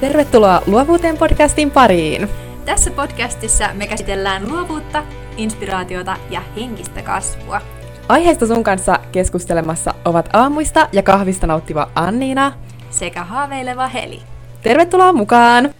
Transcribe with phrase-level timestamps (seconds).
[0.00, 2.28] Tervetuloa Luovuuteen podcastin pariin!
[2.64, 5.04] Tässä podcastissa me käsitellään luovuutta,
[5.36, 7.60] inspiraatiota ja henkistä kasvua.
[8.08, 12.52] Aiheesta sun kanssa keskustelemassa ovat aamuista ja kahvista nauttiva Anniina
[12.90, 14.20] sekä haaveileva Heli.
[14.62, 15.74] Tervetuloa mukaan!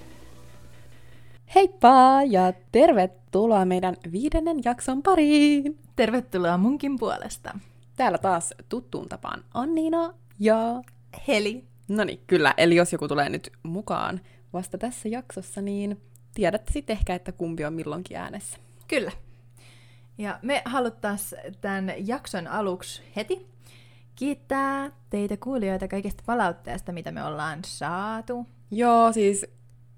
[1.54, 5.78] Heippa ja tervetuloa meidän viidennen jakson pariin!
[5.96, 7.58] Tervetuloa munkin puolesta.
[7.96, 10.82] Täällä taas tuttuun tapaan Anniina ja
[11.28, 11.69] Heli.
[11.90, 12.54] No niin, kyllä.
[12.56, 14.20] Eli jos joku tulee nyt mukaan
[14.52, 16.00] vasta tässä jaksossa, niin
[16.34, 18.58] tiedätte sitten ehkä, että kumpi on milloinkin äänessä.
[18.88, 19.12] Kyllä.
[20.18, 23.46] Ja me haluttaisiin tämän jakson aluksi heti
[24.14, 28.46] kiittää teitä kuulijoita kaikesta palautteesta, mitä me ollaan saatu.
[28.70, 29.46] Joo, siis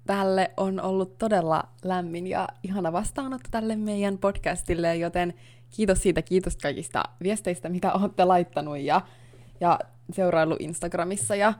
[0.05, 5.33] tälle on ollut todella lämmin ja ihana vastaanotto tälle meidän podcastille, joten
[5.69, 9.01] kiitos siitä, kiitos kaikista viesteistä, mitä olette laittanut ja,
[9.59, 9.79] ja
[10.11, 11.53] seuraillut Instagramissa ja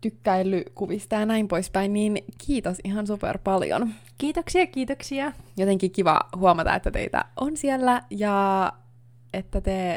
[0.00, 3.94] tykkäilykuvista ja näin poispäin, niin kiitos ihan super paljon.
[4.18, 5.32] Kiitoksia, kiitoksia.
[5.56, 8.72] Jotenkin kiva huomata, että teitä on siellä ja
[9.32, 9.96] että te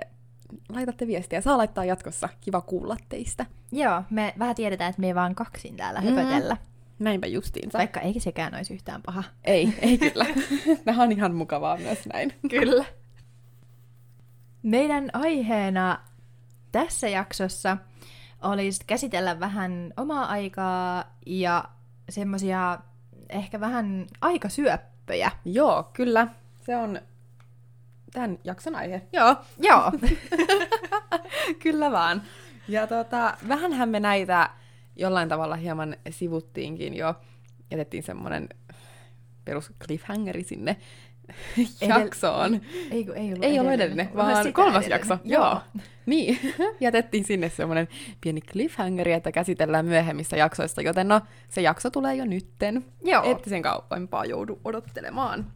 [0.69, 1.41] laitatte viestiä.
[1.41, 2.29] Saa laittaa jatkossa.
[2.41, 3.45] Kiva kuulla teistä.
[3.71, 6.07] Joo, me vähän tiedetään, että me ei vaan kaksin täällä mm.
[6.07, 6.57] höpötellä.
[6.99, 7.77] Näinpä justiinsa.
[7.77, 9.23] Vaikka ei sekään olisi yhtään paha.
[9.43, 10.25] Ei, ei kyllä.
[10.85, 12.33] Tämä on ihan mukavaa myös näin.
[12.49, 12.85] Kyllä.
[14.63, 15.99] Meidän aiheena
[16.71, 17.77] tässä jaksossa
[18.41, 21.63] olisi käsitellä vähän omaa aikaa ja
[22.09, 22.79] semmoisia
[23.29, 25.31] ehkä vähän aikasyöppöjä.
[25.45, 26.27] Joo, kyllä.
[26.65, 27.01] Se on
[28.13, 29.01] tämän jakson aihe.
[29.13, 29.35] Joo.
[29.59, 29.91] Joo.
[31.63, 32.21] kyllä vaan.
[32.67, 34.49] Ja tota, vähänhän me näitä
[34.95, 37.15] jollain tavalla hieman sivuttiinkin jo.
[37.71, 38.49] Jätettiin semmoinen
[39.45, 40.77] perus cliffhangeri sinne
[41.99, 42.61] jaksoon.
[42.91, 44.91] Ei, ei, ei ollut ei ollut edellinen, vaan kolmas edellinen.
[44.91, 45.17] jakso.
[45.23, 45.43] Joo.
[45.43, 45.61] Joo.
[46.05, 46.39] Niin,
[46.79, 47.87] jätettiin sinne semmoinen
[48.21, 52.85] pieni cliffhangeri, että käsitellään myöhemmissä jaksoissa, joten no, se jakso tulee jo nytten.
[53.03, 53.23] Joo.
[53.31, 55.51] Että sen kauempaa joudu odottelemaan.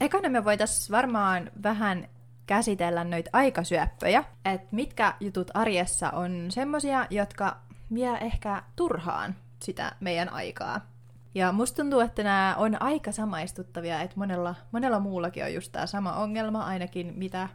[0.00, 2.08] Ekana me voitaisiin varmaan vähän
[2.46, 7.56] käsitellä noita aikasyöppöjä, että mitkä jutut arjessa on semmosia, jotka
[7.94, 10.91] vie ehkä turhaan sitä meidän aikaa.
[11.34, 15.86] Ja musta tuntuu, että nämä on aika samaistuttavia, että monella, monella muullakin on just tämä
[15.86, 17.48] sama ongelma, ainakin mitä,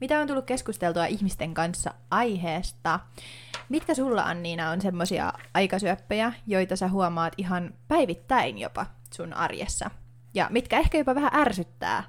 [0.00, 3.00] mitä on tullut keskusteltua ihmisten kanssa aiheesta.
[3.68, 9.90] Mitkä sulla, Anniina, on semmoisia aikasyöppejä, joita sä huomaat ihan päivittäin jopa sun arjessa?
[10.34, 12.04] Ja mitkä ehkä jopa vähän ärsyttää?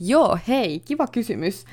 [0.00, 1.64] Joo, hei, kiva kysymys.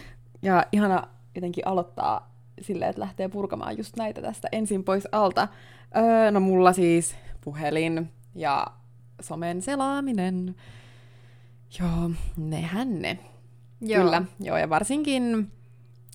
[0.41, 5.47] Ja ihana jotenkin aloittaa silleen, että lähtee purkamaan just näitä tästä ensin pois alta.
[5.97, 8.67] Öö, no mulla siis puhelin, ja
[9.21, 10.55] somen selaaminen.
[11.79, 13.19] Joo, nehän ne.
[13.81, 14.03] Joo.
[14.03, 15.51] Kyllä, joo, ja varsinkin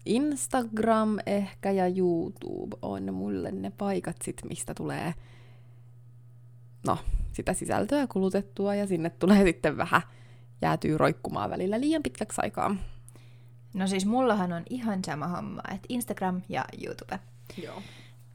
[0.07, 5.15] Instagram ehkä ja YouTube on mulle ne paikat sit, mistä tulee
[6.87, 6.99] no,
[7.33, 10.03] sitä sisältöä kulutettua ja sinne tulee sitten vähän
[10.63, 12.77] jäätyy roikkumaan välillä liian pitkäksi aikaa.
[13.75, 17.19] No siis mullahan on ihan sama homma, että Instagram ja YouTube.
[17.63, 17.83] Joo.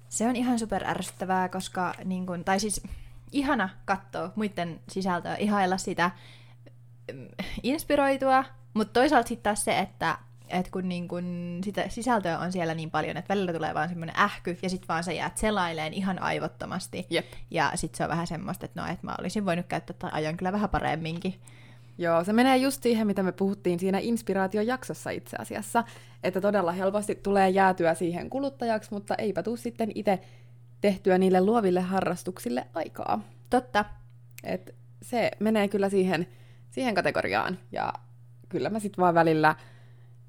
[0.09, 2.81] Se on ihan super ärsyttävää, koska niin kun, tai siis
[3.31, 6.11] ihana katsoa muiden sisältöä, ihailla sitä
[7.13, 7.27] mm,
[7.63, 10.17] inspiroitua, mutta toisaalta sitten taas se, että
[10.49, 14.19] et kun, niin kun sitä sisältöä on siellä niin paljon, että välillä tulee vaan semmoinen
[14.19, 17.07] ähky, ja sitten vaan sä jäät selaileen ihan aivottomasti.
[17.09, 17.25] Jep.
[17.51, 20.37] Ja sitten se on vähän semmoista, että no, että mä olisin voinut käyttää tai ajan
[20.37, 21.35] kyllä vähän paremminkin.
[21.97, 25.83] Joo, se menee just siihen, mitä me puhuttiin siinä inspiraatiojaksossa itse asiassa,
[26.23, 30.19] että todella helposti tulee jäätyä siihen kuluttajaksi, mutta eipä tuu sitten itse
[30.81, 33.21] tehtyä niille luoville harrastuksille aikaa.
[33.49, 33.85] Totta.
[34.43, 36.27] Et se menee kyllä siihen,
[36.71, 37.59] siihen kategoriaan.
[37.71, 37.93] Ja
[38.49, 39.55] kyllä mä sitten vaan välillä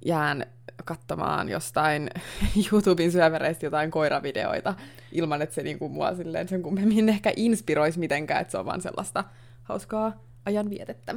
[0.04, 0.46] jään
[0.84, 2.10] katsomaan jostain
[2.72, 4.74] YouTuben syövereistä jotain koiravideoita,
[5.12, 8.80] ilman että se niinku mua silleen sen kummemmin ehkä inspiroisi mitenkään, että se on vaan
[8.80, 9.24] sellaista
[9.62, 10.12] hauskaa
[10.44, 11.14] ajanvietettä.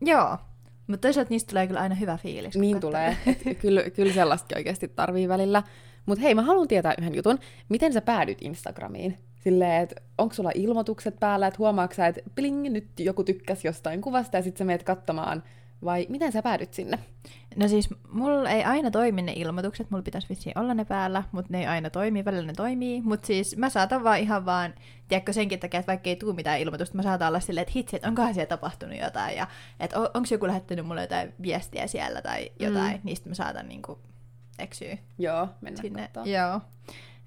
[0.00, 0.38] Joo,
[0.86, 2.56] mutta toisaalta niistä tulee kyllä aina hyvä fiilis.
[2.56, 3.16] Niin tulee.
[3.62, 5.62] kyllä, kyllä sellaistakin oikeasti tarvii välillä.
[6.06, 7.38] Mutta hei, mä haluan tietää yhden jutun.
[7.68, 9.18] Miten sä päädyt Instagramiin?
[9.40, 14.00] Silleen, että onko sulla ilmoitukset päällä, että huomaatko sä, että pling, nyt joku tykkäsi jostain
[14.00, 15.42] kuvasta ja sitten sä meet katsomaan,
[15.84, 16.98] vai miten sä päädyt sinne?
[17.56, 21.52] No siis, mulla ei aina toimi ne ilmoitukset, mulla pitäisi vissiin olla ne päällä, mutta
[21.52, 23.00] ne ei aina toimi, välillä ne toimii.
[23.00, 24.74] Mutta siis mä saatan vaan ihan vaan,
[25.08, 27.96] tiedätkö senkin takia, että vaikka ei tule mitään ilmoitusta, mä saatan olla silleen, että hitsi,
[27.96, 29.46] että onkohan siellä tapahtunut jotain, ja
[29.80, 33.00] että on, onko joku lähettänyt mulle jotain viestiä siellä tai jotain, mm.
[33.04, 33.98] niistä mä saatan niinku
[34.58, 34.98] eksyy.
[35.18, 36.10] Joo, mennä sinne.
[36.24, 36.60] Joo.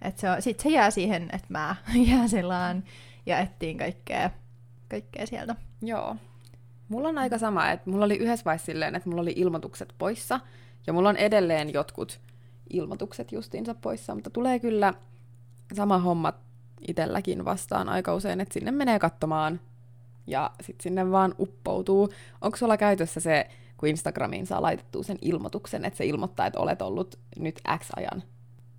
[0.02, 1.76] Et se on, sit se jää siihen, että mä
[2.10, 2.84] jään sellaan
[3.26, 4.30] ja ettiin kaikkea,
[4.90, 5.56] kaikkea sieltä.
[5.82, 6.16] Joo.
[6.90, 10.40] Mulla on aika sama, että mulla oli yhdessä vaiheessa silleen, että mulla oli ilmoitukset poissa,
[10.88, 12.20] ja mulla on edelleen jotkut
[12.70, 14.94] ilmoitukset justiinsa poissa, mutta tulee kyllä
[15.76, 16.34] sama homma
[16.88, 19.60] itelläkin vastaan aika usein, että sinne menee katsomaan
[20.28, 22.10] ja sitten sinne vaan uppoutuu.
[22.42, 26.82] Onko sulla käytössä se, kun Instagramiin saa laitettua sen ilmoituksen, että se ilmoittaa, että olet
[26.82, 28.24] ollut nyt X ajan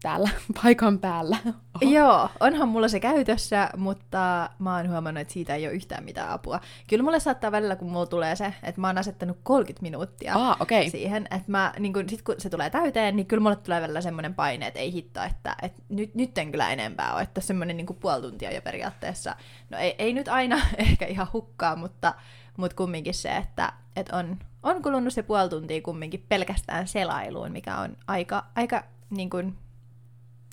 [0.02, 0.28] täällä
[0.62, 1.36] paikan päällä.
[1.46, 1.92] Oho.
[1.92, 6.30] Joo, onhan mulla se käytössä, mutta mä oon huomannut, että siitä ei ole yhtään mitään
[6.30, 6.60] apua.
[6.86, 10.56] Kyllä mulle saattaa välillä, kun mulla tulee se, että mä oon asettanut 30 minuuttia ah,
[10.60, 10.90] okay.
[10.90, 14.00] siihen, että mä, niin kun, sit kun se tulee täyteen, niin kyllä mulle tulee välillä
[14.00, 17.76] semmoinen paine, että ei hitto, että, että nyt, nyt en kyllä enempää ole, että semmoinen
[17.76, 19.36] niin puoli tuntia jo periaatteessa.
[19.70, 22.14] No ei, ei nyt aina ehkä ihan hukkaa, mutta,
[22.56, 24.38] mutta kumminkin se, että, että on,
[24.68, 29.58] on kulunut se puoli tuntia kumminkin pelkästään selailuun, mikä on aika, aika niin kuin,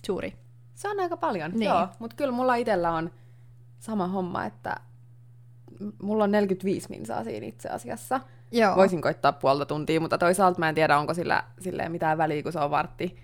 [0.06, 0.34] suuri.
[0.76, 1.70] Se on aika paljon, niin.
[1.70, 1.88] joo.
[2.00, 3.12] Mutta kyllä mulla itsellä on
[3.80, 4.76] sama homma, että
[6.02, 8.22] mulla on 45 minsaa siinä itse asiassa.
[8.52, 8.76] Joo.
[8.76, 12.52] Voisin koittaa puolta tuntia, mutta toisaalta mä en tiedä, onko sillä silleen mitään väliä, kun
[12.52, 13.18] se on vartti.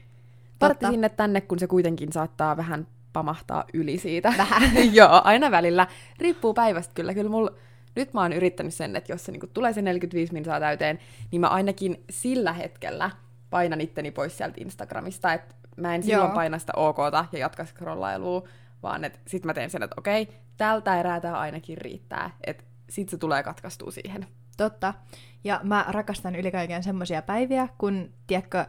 [0.61, 4.33] Vartti sinne tänne, kun se kuitenkin saattaa vähän pamahtaa yli siitä.
[4.37, 4.61] Vähän.
[4.93, 5.87] Joo, aina välillä.
[6.19, 7.13] Riippuu päivästä kyllä.
[7.13, 7.51] Kyllä mulla,
[7.95, 10.99] nyt mä oon yrittänyt sen, että jos se niinku tulee se 45 minsaa täyteen,
[11.31, 13.11] niin mä ainakin sillä hetkellä
[13.49, 16.35] painan itteni pois sieltä Instagramista, että mä en silloin Joo.
[16.35, 18.43] paina sitä OKta ja jatka scrollailua,
[18.83, 20.27] vaan että sit mä teen sen, että okei,
[20.57, 24.27] tältä erää tää ainakin riittää, että sit se tulee katkaistua siihen.
[24.57, 24.93] Totta.
[25.43, 28.65] Ja mä rakastan yli kaiken semmoisia päiviä, kun, tiedätkö,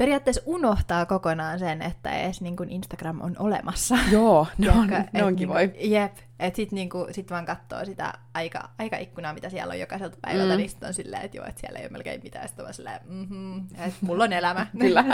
[0.00, 3.98] periaatteessa unohtaa kokonaan sen, että edes niin kuin Instagram on olemassa.
[4.12, 5.66] Joo, ne on, ne on kivoja.
[5.66, 9.80] Niin jep, että sit, niin kuin, sit vaan katsoo sitä aika, aika-ikkunaa, mitä siellä on
[9.80, 10.56] jokaiselta päivältä, mm.
[10.56, 13.00] niin sit on silleen, että joo, että siellä ei ole melkein mitään, sitten on silleen,
[13.08, 14.66] mm-hmm, että mulla on elämä.
[14.80, 15.04] Kyllä.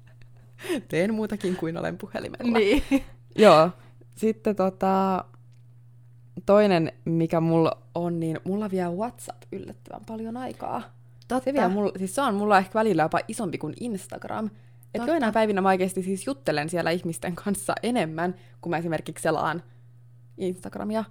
[0.88, 2.58] Teen muutakin kuin olen puhelimella.
[2.58, 2.82] Niin.
[3.38, 3.70] Joo.
[4.16, 5.24] Sitten tota,
[6.46, 10.95] toinen, mikä mulla on, niin mulla vie WhatsApp yllättävän paljon aikaa.
[11.28, 11.44] Totta.
[11.44, 14.50] Se, vie mulla, siis se on mulla ehkä välillä jopa isompi kuin Instagram.
[14.94, 19.62] Että joinain päivinä mä oikeasti siis juttelen siellä ihmisten kanssa enemmän, kun mä esimerkiksi selaan
[20.38, 21.04] Instagramia.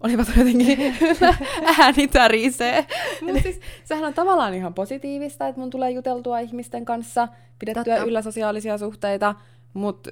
[0.00, 0.94] Olipa jotenkin
[1.78, 2.86] ääni tärisee.
[3.22, 7.28] Mutta siis sehän on tavallaan ihan positiivista, että mun tulee juteltua ihmisten kanssa,
[7.58, 8.08] pidettyä Totta.
[8.08, 9.34] yllä sosiaalisia suhteita,
[9.74, 10.10] mutta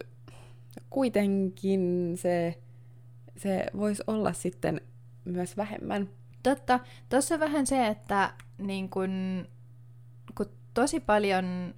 [0.91, 2.55] kuitenkin se,
[3.37, 4.81] se voisi olla sitten
[5.25, 6.09] myös vähemmän.
[6.43, 6.81] Totta.
[7.09, 9.45] Tuossa vähän se, että niin kun,
[10.35, 11.75] kun tosi paljon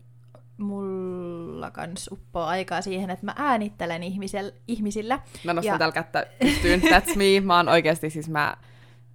[0.56, 5.20] mulla kans uppoo aikaa siihen, että mä äänittelen ihmisel, ihmisillä.
[5.44, 5.78] Mä nostan ja...
[5.78, 7.40] täällä kättä pystyyn, that's me.
[7.40, 8.56] Mä oon oikeasti siis mä,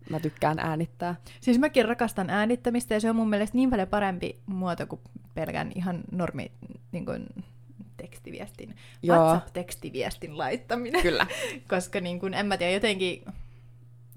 [0.09, 1.15] mä tykkään äänittää.
[1.41, 5.01] Siis mäkin rakastan äänittämistä ja se on mun mielestä niin paljon parempi muoto kuin
[5.33, 6.51] pelkän ihan normi
[6.91, 7.25] niin kuin,
[7.97, 8.75] tekstiviestin,
[9.07, 11.01] WhatsApp-tekstiviestin laittaminen.
[11.01, 11.27] Kyllä.
[11.69, 13.25] Koska niin kun, en mä tiedä, jotenkin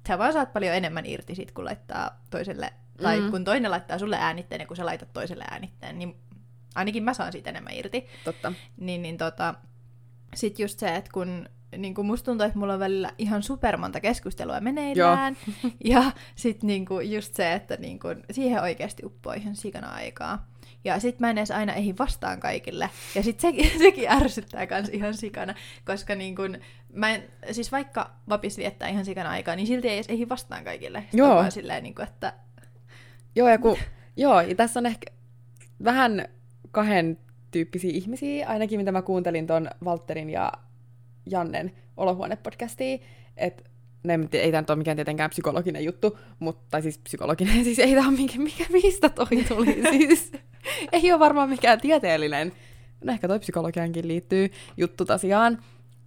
[0.09, 2.73] sä vaan saat paljon enemmän irti sit, kun laittaa toiselle,
[3.03, 3.31] tai mm.
[3.31, 6.17] kun toinen laittaa sulle äänitteen ja kun sä laitat toiselle äänitteen, niin
[6.75, 8.07] ainakin mä saan siitä enemmän irti.
[8.25, 8.53] Totta.
[8.77, 9.55] Niin, niin tota,
[10.35, 11.49] sit just se, että kun
[11.79, 15.37] niin kuin musta tuntuu, että mulla on välillä ihan supermonta keskustelua meneillään.
[15.63, 15.73] Joo.
[15.85, 20.47] ja sitten niin kuin just se, että niin kuin, siihen oikeasti uppoo ihan sikana aikaa.
[20.85, 22.91] Ja sit mä en edes aina ehdi vastaan kaikille.
[23.15, 25.55] Ja sit se, sekin ärsyttää kans ihan sikana,
[25.85, 26.59] koska niin kun,
[26.93, 27.23] mä en,
[27.53, 31.01] siis vaikka vapis viettää ihan sikana aikaa, niin silti ei edes ehdi vastaan kaikille.
[31.01, 31.35] Sitten joo.
[31.35, 32.33] Vaan silleen, niin kun, että...
[33.37, 33.77] Joo, ja kun,
[34.17, 35.13] joo, ja tässä on ehkä
[35.85, 36.25] vähän
[36.71, 37.19] kahden
[37.51, 40.53] tyyppisiä ihmisiä, ainakin mitä mä kuuntelin ton Walterin ja
[41.31, 42.99] Jannen olohuonepodcastia,
[43.37, 43.63] että
[44.05, 48.09] ne ei tämä ole mikään tietenkään psykologinen juttu, mutta, tai siis psykologinen, siis ei tämä
[48.09, 50.33] ole mikä, mikä, mistä toi tuli, siis
[50.93, 52.53] ei ole varmaan mikään tieteellinen,
[53.05, 55.59] no ehkä toi psykologiankin liittyy juttu tosiaan,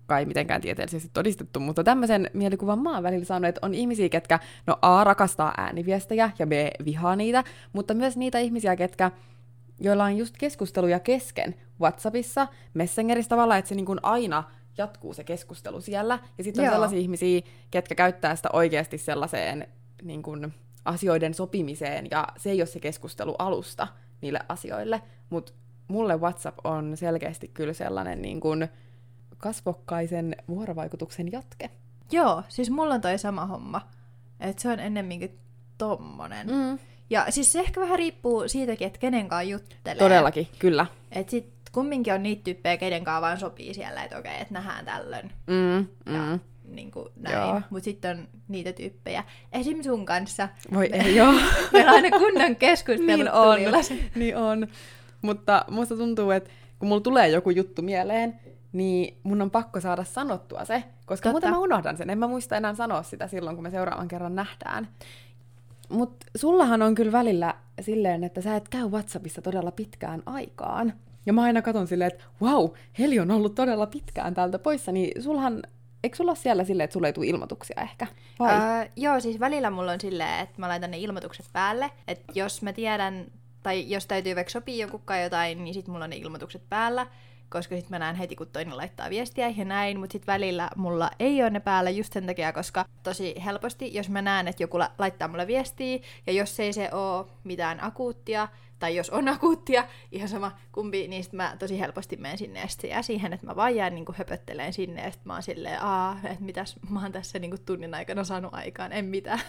[0.10, 4.78] kai mitenkään tieteellisesti todistettu, mutta tämmöisen mielikuvan maan välillä saanut, että on ihmisiä, ketkä no
[4.82, 6.52] A rakastaa ääniviestejä ja B
[6.86, 9.12] vihaa niitä, mutta myös niitä ihmisiä, ketkä
[9.80, 14.44] joilla on just keskusteluja kesken WhatsAppissa, Messengerissä tavallaan, että se niin kuin aina
[14.78, 16.20] jatkuu se keskustelu siellä.
[16.38, 16.74] Ja sitten on Joo.
[16.74, 19.68] sellaisia ihmisiä, ketkä käyttää sitä oikeasti sellaiseen
[20.04, 20.54] niin kuin,
[20.86, 23.88] asioiden sopimiseen, ja se ei ole se keskustelu alusta
[24.22, 25.02] niille asioille.
[25.30, 25.54] Mutta
[25.88, 28.68] mulle WhatsApp on selkeästi kyllä sellainen niin kuin,
[29.40, 31.70] kasvokkaisen vuorovaikutuksen jatke.
[32.12, 33.88] Joo, siis mulla on toi sama homma.
[34.40, 35.40] Että se on ennemminkin
[35.78, 36.48] tommonen.
[36.48, 36.80] Mm.
[37.10, 40.00] Ja siis se ehkä vähän riippuu siitäkin, että kenen kanssa juttelee.
[40.00, 40.86] Todellakin, kyllä.
[41.12, 44.86] Et sit kumminkin on niitä tyyppejä, keiden kanssa vaan sopii siellä, että okei, että nähdään
[44.86, 45.32] tällöin.
[45.48, 46.16] Mm, mm.
[46.16, 47.64] Ja niin kuin näin.
[47.70, 49.24] Mutta sitten on niitä tyyppejä.
[49.52, 49.84] Esim.
[49.84, 50.50] sun kanssa.
[50.74, 51.34] Voi ei joo.
[51.74, 53.60] Meillä on aina kunnan keskustelu niin on,
[54.16, 54.68] niin on.
[55.22, 58.40] Mutta musta tuntuu, että kun mulla tulee joku juttu mieleen,
[58.72, 61.32] niin mun on pakko saada sanottua se, koska Totta.
[61.32, 62.10] muuten mä unohdan sen.
[62.10, 64.88] En mä muista enää sanoa sitä silloin, kun me seuraavan kerran nähdään.
[65.90, 70.94] Mutta sullahan on kyllä välillä silleen, että sä et käy WhatsAppissa todella pitkään aikaan.
[71.26, 75.24] Ja mä aina katon silleen, että wow, Heli on ollut todella pitkään täältä poissa, niin
[75.24, 75.64] sulhan
[76.04, 78.08] eikö sulla ole siellä silleen, että sulle ei tule ilmoituksia ehkä?
[78.40, 78.54] Vai?
[78.54, 82.62] Öö, joo, siis välillä mulla on silleen, että mä laitan ne ilmoitukset päälle, että jos
[82.62, 83.26] mä tiedän,
[83.64, 87.08] tai jos täytyy vaikka sopia jonkukkaan jotain, niin sit mulla on ne ilmoitukset päällä,
[87.50, 91.12] koska sitten mä näen heti, kun toinen laittaa viestiä ja näin, mutta sitten välillä mulla
[91.20, 94.80] ei ole ne päällä just sen takia, koska tosi helposti, jos mä näen, että joku
[94.80, 98.48] la- laittaa mulle viestiä, ja jos ei se ole mitään akuuttia,
[98.80, 102.90] tai jos on akuuttia, ihan sama kumpi, niin sit mä tosi helposti menen sinne, ja
[102.90, 106.44] jää siihen, että mä vaan jään niin höpötteleen sinne, sit mä oon silleen, aa, että
[106.44, 109.40] mitäs mä oon tässä niin tunnin aikana saanut aikaan, en mitään.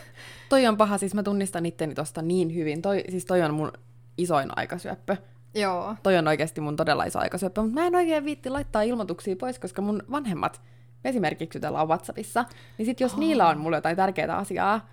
[0.48, 2.82] Toi on paha, siis mä tunnistan itteni tosta niin hyvin.
[2.82, 3.72] Toi, siis toi on mun
[4.18, 5.16] isoin aikasyöppö.
[5.54, 5.94] Joo.
[6.02, 9.58] Toi on oikeasti mun todella iso aikasyöppö, mutta mä en oikein viitti laittaa ilmoituksia pois,
[9.58, 10.60] koska mun vanhemmat
[11.04, 12.44] esimerkiksi jutellaan WhatsAppissa,
[12.78, 13.18] niin sit jos oh.
[13.18, 14.88] niillä on mulle jotain tärkeää asiaa,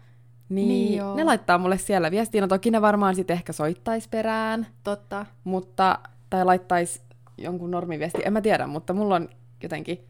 [0.49, 2.41] niin, niin ne laittaa mulle siellä viestiä.
[2.41, 4.67] No toki ne varmaan sitten ehkä soittais perään.
[4.83, 5.25] Totta.
[5.43, 5.99] Mutta,
[6.29, 7.01] tai laittais
[7.37, 9.29] jonkun normiviesti, en mä tiedä, mutta mulla on
[9.63, 10.05] jotenkin,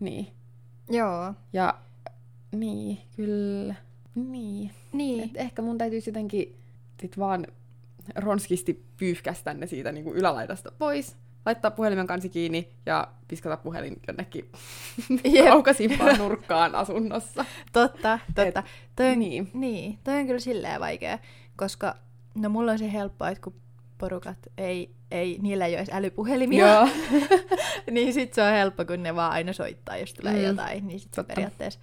[0.00, 0.26] niin.
[0.90, 1.34] Joo.
[1.52, 1.74] Ja,
[2.52, 3.74] niin, kyllä,
[4.14, 4.70] niin.
[4.92, 5.24] Niin.
[5.24, 6.56] Et ehkä mun täytyisi jotenkin
[7.00, 7.46] sit vaan
[8.14, 11.16] ronskisti pyyhkästä ne siitä niin kuin ylälaidasta pois,
[11.46, 14.50] laittaa puhelimen kansi kiinni ja piskata puhelin jonnekin
[15.48, 17.44] kaukaisimpaan nurkkaan asunnossa.
[17.72, 18.60] Totta, totta.
[18.60, 18.66] Et,
[18.96, 19.50] toi on, niin.
[19.54, 21.18] niin, toi on kyllä silleen vaikea,
[21.56, 21.96] koska
[22.34, 23.54] no mulla on se helppoa, että kun
[23.98, 26.88] porukat ei, ei niillä ei ole edes älypuhelimia, Joo.
[27.90, 30.42] niin sit se on helppo, kun ne vaan aina soittaa, jos tulee Mm.
[30.42, 31.34] jotain, niin sit se Totta.
[31.34, 31.80] periaatteessa.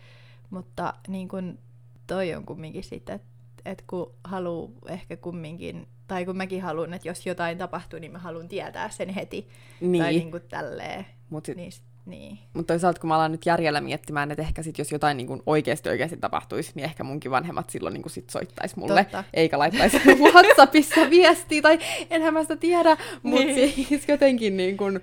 [0.50, 1.59] Mutta niin kun
[2.07, 3.27] toi on kumminkin sitten, että
[3.65, 8.19] et kun haluu ehkä kumminkin, tai kun mäkin haluan, että jos jotain tapahtuu, niin mä
[8.19, 9.47] haluan tietää sen heti.
[9.81, 10.03] niin.
[10.03, 11.05] Tai niin kuin tälleen.
[11.29, 11.71] Mutta sit, Niin,
[12.05, 12.39] niin.
[12.53, 15.43] mut toisaalta kun mä alan nyt järjellä miettimään, että ehkä sit jos jotain niin kuin
[15.45, 19.23] oikeasti oikeasti tapahtuisi, niin ehkä munkin vanhemmat silloin niin kuin sit soittais mulle, Totta.
[19.33, 19.97] eikä laittaisi
[20.33, 23.85] Whatsappissa viestiä, tai enhän mä sitä tiedä, mutta Niin.
[23.87, 24.99] siis jotenkin niin kuin,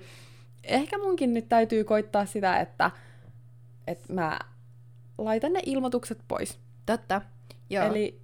[0.63, 2.91] ehkä munkin nyt täytyy koittaa sitä, että,
[3.87, 4.39] että mä
[5.17, 6.59] laitan ne ilmoitukset pois.
[6.85, 7.21] Totta.
[7.69, 7.85] Joo.
[7.85, 8.19] Eli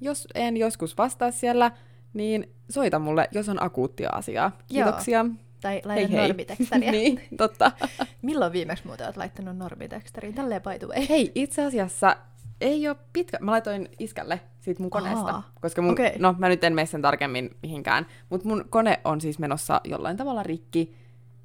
[0.00, 1.70] jos en joskus vastaa siellä,
[2.18, 4.52] niin soita mulle, jos on akuuttia asiaa.
[4.70, 4.84] Joo.
[4.84, 5.26] Kiitoksia.
[5.60, 6.28] tai laita hei hei.
[6.28, 6.92] normitekstariä.
[6.98, 7.72] niin, totta.
[8.22, 10.34] Milloin viimeksi muuten olet laittanut normitekstariin?
[10.34, 11.08] Tälleen by the way.
[11.08, 12.16] Hei, itse asiassa
[12.60, 13.38] ei ole pitkä.
[13.40, 15.28] Mä laitoin iskälle siitä mun koneesta.
[15.28, 15.50] Ahaa.
[15.60, 16.12] Koska mun, Okei.
[16.18, 20.16] no mä nyt en mene sen tarkemmin mihinkään, mutta mun kone on siis menossa jollain
[20.16, 20.96] tavalla rikki,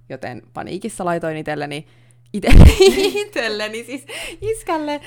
[0.10, 1.88] joten paniikissa laitoin itselleni,
[2.34, 2.48] ite,
[3.25, 4.06] itselleni siis
[4.42, 5.01] iskälle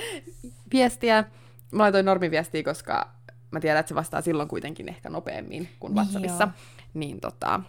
[0.73, 1.25] viestiä.
[1.73, 3.16] Mä laitoin normiviestiä, koska
[3.57, 6.45] mä tiedän, että se vastaa silloin kuitenkin ehkä nopeammin kuin Niin WhatsAppissa.
[6.45, 6.53] joo.
[6.95, 7.61] Niin tota,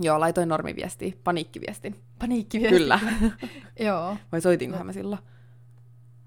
[0.00, 2.00] joo, laitoin normiviestiä, paniikkiviestin.
[2.18, 2.78] Paniikkiviesti.
[2.78, 3.00] Kyllä.
[3.86, 4.16] Joo.
[4.32, 5.20] Vai soitinkohan mä silloin?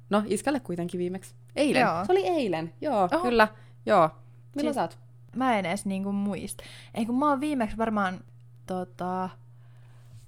[0.09, 1.35] No, iskälle kuitenkin viimeksi.
[1.55, 1.81] Eilen.
[1.81, 2.05] Joo.
[2.05, 2.73] Se oli eilen.
[2.81, 3.21] Joo, Oho.
[3.23, 3.47] kyllä.
[3.85, 4.09] Joo.
[4.55, 4.97] Milloin Siis- sä oot?
[5.35, 6.63] Mä en edes niinku muista.
[6.93, 8.19] Ei kun mä oon viimeksi varmaan
[8.65, 9.29] tota,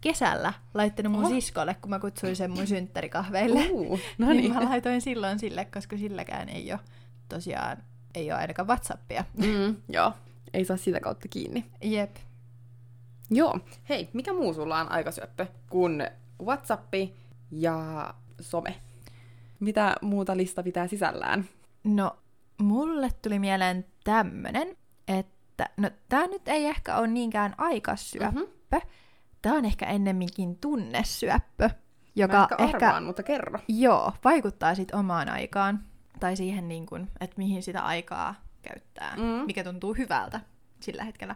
[0.01, 1.29] kesällä laittanut mun Oho.
[1.29, 3.59] siskolle, kun mä kutsuin sen mun synttärikahveille.
[3.71, 4.53] Uh, no niin niin.
[4.53, 6.79] mä laitoin silloin sille, koska silläkään ei ole
[7.29, 7.77] tosiaan,
[8.17, 9.23] ei ole ainakaan Whatsappia.
[9.45, 10.13] Mm, joo.
[10.53, 11.65] Ei saa sitä kautta kiinni.
[11.83, 12.15] Jep.
[13.29, 13.59] Joo.
[13.89, 16.07] Hei, mikä muu sulla on aikasyöppö kuin
[16.43, 17.13] Whatsappi
[17.51, 18.75] ja some?
[19.59, 21.45] Mitä muuta lista pitää sisällään?
[21.83, 22.17] No,
[22.61, 28.39] mulle tuli mieleen tämmönen, että no tää nyt ei ehkä ole niinkään aikasyöppö.
[28.39, 28.87] Mhm.
[29.41, 31.75] Tää on ehkä ennemminkin tunnesyöppö, Mä
[32.15, 33.59] joka ehkä ehkä, arvaan, mutta kerro.
[33.67, 35.83] joo, vaikuttaa sit omaan aikaan.
[36.19, 39.23] Tai siihen, niin kun, että mihin sitä aikaa käyttää, Mm.
[39.23, 40.39] mikä tuntuu hyvältä
[40.79, 41.35] sillä hetkellä.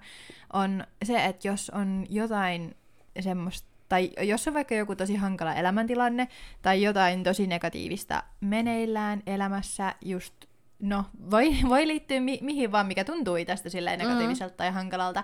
[0.53, 2.75] On se, että jos on jotain
[3.19, 6.27] semmoista, tai jos on vaikka joku tosi hankala elämäntilanne,
[6.61, 10.33] tai jotain tosi negatiivista meneillään elämässä, just,
[10.79, 15.23] no, voi, voi liittyä mi- mihin vaan, mikä tuntuu tästä silleen negatiiviselta tai hankalalta.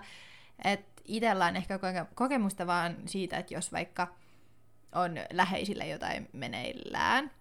[0.64, 4.08] Että itsellä on ehkä koke- kokemusta vaan siitä, että jos vaikka
[4.96, 7.32] on läheisille jotain meneillään,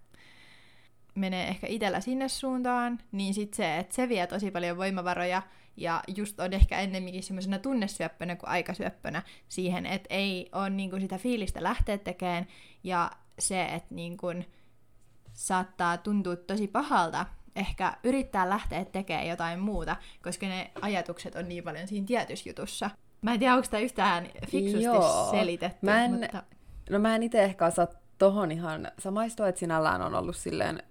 [1.17, 5.43] menee ehkä itsellä sinne suuntaan, niin sit se, että se vie tosi paljon voimavaroja
[5.77, 11.19] ja just on ehkä ennemminkin semmoisena tunnesyöppönä kuin aikasyöppönä siihen, että ei ole niinku sitä
[11.19, 12.47] fiilistä lähteä tekemään
[12.85, 14.27] ja se, että niinku
[15.33, 21.65] saattaa tuntua tosi pahalta ehkä yrittää lähteä tekemään jotain muuta, koska ne ajatukset on niin
[21.65, 22.91] paljon siinä tietyssä jutussa.
[23.23, 25.31] Mä en tiedä, onko tämä yhtään fiksusti Joo.
[25.31, 26.43] selitetty, Mä en- mutta
[26.91, 27.87] No mä en itse ehkä osaa
[28.19, 30.83] tohon ihan samaistua, että sinällään on ollut silleen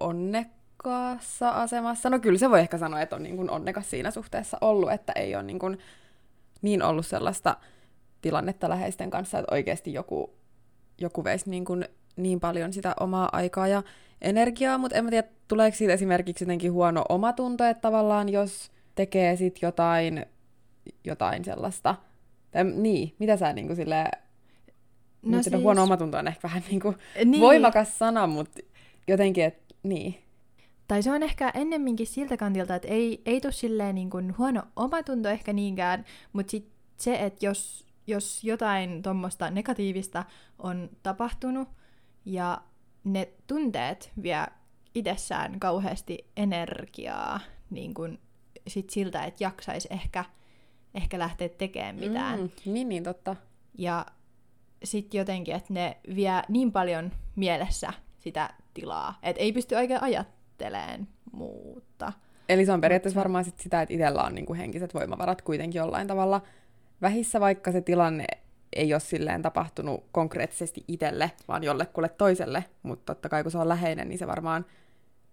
[0.00, 2.10] onnekkaassa asemassa.
[2.10, 5.12] No kyllä se voi ehkä sanoa, että on niin kuin onnekas siinä suhteessa ollut, että
[5.16, 5.78] ei ole niin, kuin
[6.62, 7.56] niin ollut sellaista
[8.22, 10.34] tilannetta läheisten kanssa, että oikeasti joku,
[11.00, 11.84] joku veisi niin, kuin
[12.16, 13.82] niin paljon sitä omaa aikaa ja
[14.22, 19.36] energiaa, mutta en mä tiedä, tuleeko siitä esimerkiksi jotenkin huono omatunto, että tavallaan jos tekee
[19.36, 20.26] sit jotain,
[21.04, 21.94] jotain sellaista,
[22.50, 24.10] tai niin, mitä sä niin kuin silleen
[25.22, 25.62] No siis...
[25.62, 27.40] huono omatunto on ehkä vähän niin kuin Niin.
[27.40, 28.60] voimakas sana, mutta
[29.08, 30.14] jotenkin, että niin.
[30.88, 34.62] Tai se on ehkä ennemminkin siltä kantilta, että ei, ei tule silleen niin kuin huono
[34.76, 40.24] omatunto ehkä niinkään, mutta sit se, että jos, jos jotain tuommoista negatiivista
[40.58, 41.68] on tapahtunut
[42.24, 42.62] ja
[43.04, 44.46] ne tunteet vie
[44.94, 48.18] itsessään kauheasti energiaa niin kuin
[48.66, 50.24] sit siltä, että jaksaisi ehkä,
[50.94, 52.40] ehkä lähteä tekemään mitään.
[52.40, 53.36] Mm, niin, niin, totta.
[53.78, 54.06] Ja
[54.84, 61.08] sitten jotenkin, että ne vie niin paljon mielessä sitä tilaa, että ei pysty oikein ajattelemaan
[61.32, 62.12] muuta.
[62.48, 66.06] Eli se on periaatteessa varmaan sit sitä, että itsellä on niinku henkiset voimavarat kuitenkin jollain
[66.06, 66.42] tavalla
[67.02, 68.26] vähissä, vaikka se tilanne
[68.76, 73.68] ei ole silleen tapahtunut konkreettisesti itselle, vaan jollekulle toiselle, mutta totta kai kun se on
[73.68, 74.66] läheinen, niin se varmaan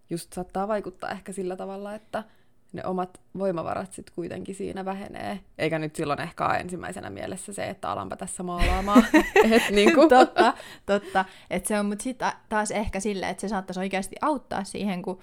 [0.09, 2.23] just saattaa vaikuttaa ehkä sillä tavalla, että
[2.73, 5.39] ne omat voimavarat sitten kuitenkin siinä vähenee.
[5.57, 9.05] Eikä nyt silloin ehkä ole ensimmäisenä mielessä se, että alanpa tässä maalaamaan.
[9.51, 10.07] Et niinku.
[10.09, 10.53] totta,
[10.85, 11.25] totta.
[11.49, 15.19] Et se on, mutta sitten taas ehkä silleen, että se saattaisi oikeasti auttaa siihen, kun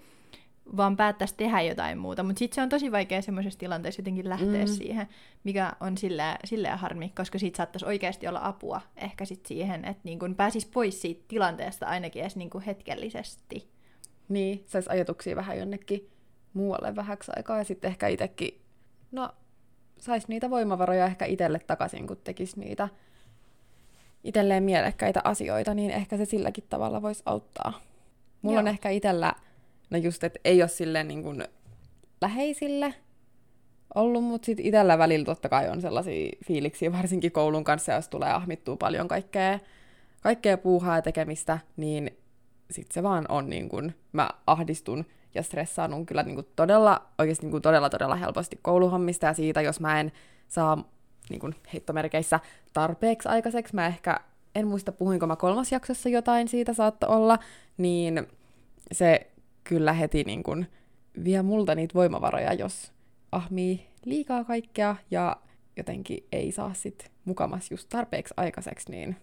[0.76, 2.22] vaan päättäisi tehdä jotain muuta.
[2.22, 4.66] Mutta sitten se on tosi vaikea semmoisessa tilanteessa jotenkin lähteä mm.
[4.66, 5.08] siihen,
[5.44, 10.02] mikä on silleen, silleen harmi, koska siitä saattaisi oikeasti olla apua ehkä sit siihen, että
[10.04, 13.68] niin kun pääsisi pois siitä tilanteesta ainakin edes niin kuin hetkellisesti.
[14.28, 16.10] Niin, saisi ajatuksia vähän jonnekin
[16.54, 18.60] muualle vähäksi aikaa ja sitten ehkä itsekin,
[19.12, 19.30] no,
[19.98, 22.88] saisi niitä voimavaroja ehkä itselle takaisin, kun tekisi niitä
[24.24, 27.80] itselleen mielekkäitä asioita, niin ehkä se silläkin tavalla voisi auttaa.
[28.42, 28.60] Mulla Joo.
[28.60, 29.32] on ehkä itsellä,
[29.90, 31.44] no just, että ei ole silleen niin kuin
[32.20, 32.94] läheisille
[33.94, 38.32] ollut, mutta sitten itsellä välillä totta kai on sellaisia fiiliksiä, varsinkin koulun kanssa, jos tulee
[38.32, 39.58] ahmittua paljon kaikkea,
[40.20, 42.18] kaikkea puuhaa ja tekemistä, niin
[42.70, 47.46] sitten se vaan on niin kuin, mä ahdistun ja stressaannut kyllä niin kuin todella, oikeasti
[47.46, 50.12] niin kuin todella, todella helposti kouluhommista ja siitä, jos mä en
[50.48, 50.84] saa
[51.30, 52.40] niin kuin heittomerkeissä
[52.72, 53.74] tarpeeksi aikaiseksi.
[53.74, 54.20] Mä ehkä,
[54.54, 57.38] en muista puhuinko mä kolmas jaksossa jotain siitä saattoi olla,
[57.76, 58.26] niin
[58.92, 59.30] se
[59.64, 60.66] kyllä heti niin kuin
[61.24, 62.92] vie multa niitä voimavaroja, jos
[63.32, 65.36] ahmii liikaa kaikkea ja
[65.76, 69.16] jotenkin ei saa sit mukamas just tarpeeksi aikaiseksi, niin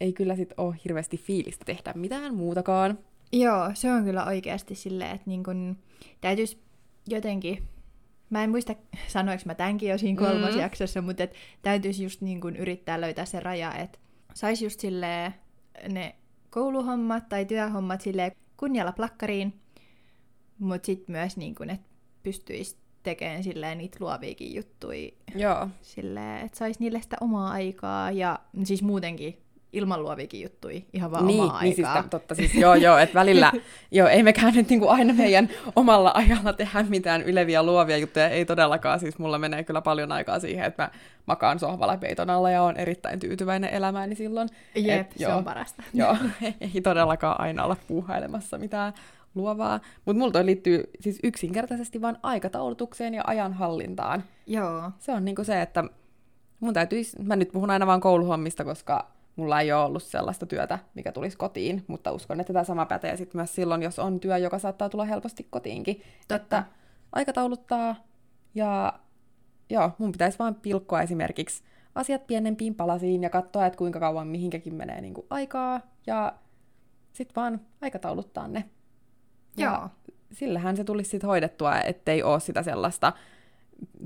[0.00, 2.98] ei kyllä sit ole hirveästi fiilistä tehdä mitään muutakaan.
[3.34, 5.76] Joo, se on kyllä oikeasti silleen, että niin kun,
[6.20, 6.62] täytyisi
[7.08, 7.68] jotenkin,
[8.30, 8.74] mä en muista
[9.08, 10.60] sanoinko mä tämänkin jo siinä kolmas mm.
[10.60, 13.98] jaksossa, mutta et täytyisi just niin kun yrittää löytää se raja, että
[14.34, 15.34] saisi just silleen
[15.88, 16.14] ne
[16.50, 19.60] kouluhommat tai työhommat silleen kunnialla plakkariin,
[20.58, 21.86] mutta sitten myös niin kun, että
[22.22, 25.10] pystyisi tekemään silleen niitä luoviakin juttuja.
[25.34, 25.68] Joo.
[25.82, 29.43] Silleen, että saisi niille sitä omaa aikaa ja siis muutenkin
[29.74, 32.02] ilman luoviakin juttui ihan vaan niin, omaa niin aikaa.
[32.02, 33.52] Siis, totta, siis joo, joo, että välillä,
[33.90, 38.44] joo, ei mekään nyt niinku aina meidän omalla ajalla tehdä mitään yleviä luovia juttuja, ei
[38.44, 40.90] todellakaan, siis mulla menee kyllä paljon aikaa siihen, että mä
[41.26, 44.48] makaan sohvalla peiton alla ja on erittäin tyytyväinen elämääni silloin.
[44.74, 45.82] Jep, Et, se joo, on parasta.
[45.94, 46.16] Joo,
[46.60, 48.92] ei todellakaan aina olla puuhailemassa mitään
[49.34, 54.24] luovaa, mutta mulla toi liittyy siis yksinkertaisesti vain aikataulutukseen ja ajanhallintaan.
[54.46, 54.90] Joo.
[54.98, 55.84] Se on niinku se, että
[56.60, 60.78] mun täytyisi, mä nyt puhun aina vaan kouluhommista, koska mulla ei ole ollut sellaista työtä,
[60.94, 64.38] mikä tulisi kotiin, mutta uskon, että tämä sama pätee sitten myös silloin, jos on työ,
[64.38, 66.02] joka saattaa tulla helposti kotiinkin.
[66.28, 66.58] Totta.
[66.58, 66.64] Että
[67.12, 67.96] aikatauluttaa
[68.54, 68.92] ja
[69.70, 71.62] joo, mun pitäisi vaan pilkkoa esimerkiksi
[71.94, 76.32] asiat pienempiin palasiin ja katsoa, että kuinka kauan mihinkäkin menee niin kuin aikaa ja
[77.12, 78.64] sitten vaan aikatauluttaa ne.
[79.56, 79.88] Ja Joo.
[80.32, 83.12] sillähän se tulisi sitten hoidettua, ettei ole sitä sellaista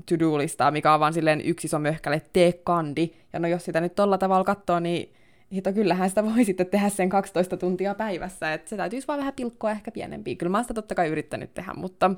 [0.05, 3.09] to-do-listaa, mikä on vaan silleen yksi iso möhkäle, tee kandi.
[3.33, 5.13] Ja no jos sitä nyt tolla tavalla katsoo, niin
[5.53, 9.33] hito, kyllähän sitä voi sitten tehdä sen 12 tuntia päivässä, että se täytyisi vaan vähän
[9.33, 10.35] pilkkoa ehkä pienempiä.
[10.35, 12.11] Kyllä mä oon sitä totta kai yrittänyt tehdä, mutta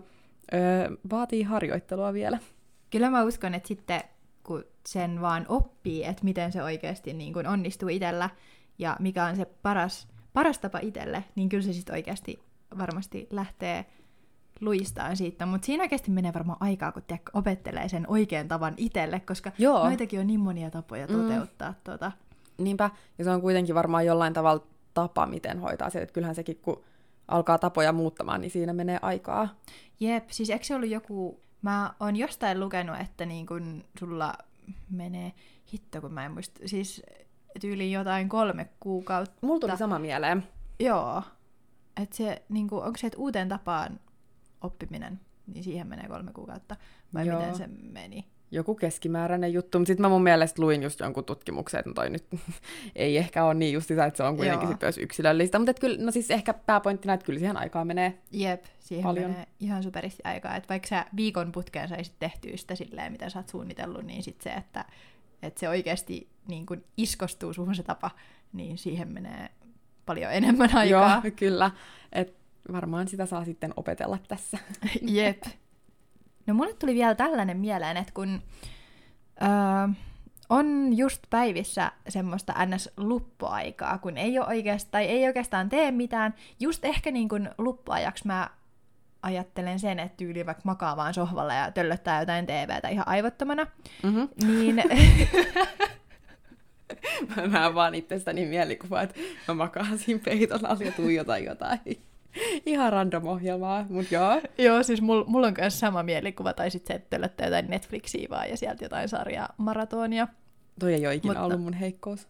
[0.53, 2.39] öö, vaatii harjoittelua vielä.
[2.89, 4.01] Kyllä mä uskon, että sitten
[4.43, 8.29] kun sen vaan oppii, että miten se oikeasti niin kun onnistuu itsellä
[8.79, 12.39] ja mikä on se paras, paras tapa itselle, niin kyllä se sitten oikeasti
[12.77, 13.85] varmasti lähtee
[14.61, 19.19] luistaan siitä, mutta siinä oikeasti menee varmaan aikaa, kun tiedä, opettelee sen oikean tavan itselle,
[19.19, 19.83] koska Joo.
[19.83, 21.71] noitakin on niin monia tapoja toteuttaa.
[21.71, 21.75] Mm.
[21.83, 22.11] Tuota.
[22.57, 26.57] Niinpä, ja se on kuitenkin varmaan jollain tavalla tapa, miten hoitaa se, että kyllähän sekin,
[26.61, 26.83] kun
[27.27, 29.55] alkaa tapoja muuttamaan, niin siinä menee aikaa.
[29.99, 34.33] Jep, siis eikö se ollut joku, mä oon jostain lukenut, että niin kun sulla
[34.89, 35.33] menee,
[35.73, 37.03] hitto kun mä en muista, siis
[37.61, 39.37] tyyliin jotain kolme kuukautta.
[39.41, 40.43] Mulla tuli sama mieleen.
[40.79, 41.23] Joo,
[42.01, 43.99] että se, niin kun, onko se, että uuteen tapaan
[44.61, 46.75] oppiminen, niin siihen menee kolme kuukautta,
[47.13, 47.39] vai Joo.
[47.39, 48.27] miten se meni?
[48.51, 52.09] Joku keskimääräinen juttu, mutta sitten mä mun mielestä luin just jonkun tutkimuksen, että no toi
[52.09, 52.25] nyt
[52.95, 54.71] ei ehkä ole niin just että se on kuitenkin Joo.
[54.71, 58.17] sit myös yksilöllistä, mutta kyllä, no siis ehkä pääpointtina, että kyllä siihen aikaa menee.
[58.31, 59.31] Jep, siihen Paljon.
[59.31, 60.55] Menee ihan superisti aikaa.
[60.55, 64.41] Että vaikka sä viikon putkeen saisit tehtyä sitä silleen, mitä sä oot suunnitellut, niin sit
[64.41, 64.85] se, että,
[65.41, 68.11] että se oikeasti niin kun iskostuu suhun se tapa,
[68.53, 69.49] niin siihen menee
[70.05, 71.21] paljon enemmän aikaa.
[71.23, 71.71] Joo, kyllä.
[72.11, 72.35] Et
[72.71, 74.57] varmaan sitä saa sitten opetella tässä.
[75.01, 75.43] Jep.
[76.47, 78.41] No mulle tuli vielä tällainen mieleen, että kun
[79.41, 79.47] öö,
[80.49, 86.33] on just päivissä semmoista ns-luppuaikaa, kun ei, ole oikeastaan, tai ei oikeastaan tee mitään.
[86.59, 88.49] Just ehkä niin kuin luppuajaksi mä
[89.23, 93.67] ajattelen sen, että tyyli vaikka makaa vaan sohvalla ja töllöttää jotain TVtä ihan aivottomana,
[94.03, 94.29] Mm-hmm.
[94.47, 94.75] niin
[97.35, 101.79] Mä näen vaan itsestäni mielikuvaa, että mä makasin peiton alla ja tuijotan jotain.
[102.65, 104.41] Ihan random ohjelmaa, mut joo.
[104.57, 108.27] joo, siis mulla mul on myös sama mielikuva, tai sitten se, että töllöttää jotain Netflixiä
[108.29, 110.27] vaan ja sieltä jotain sarjaa maratonia.
[110.79, 112.27] Toi ei ole ikinä Mutta- ollut mun heikkous.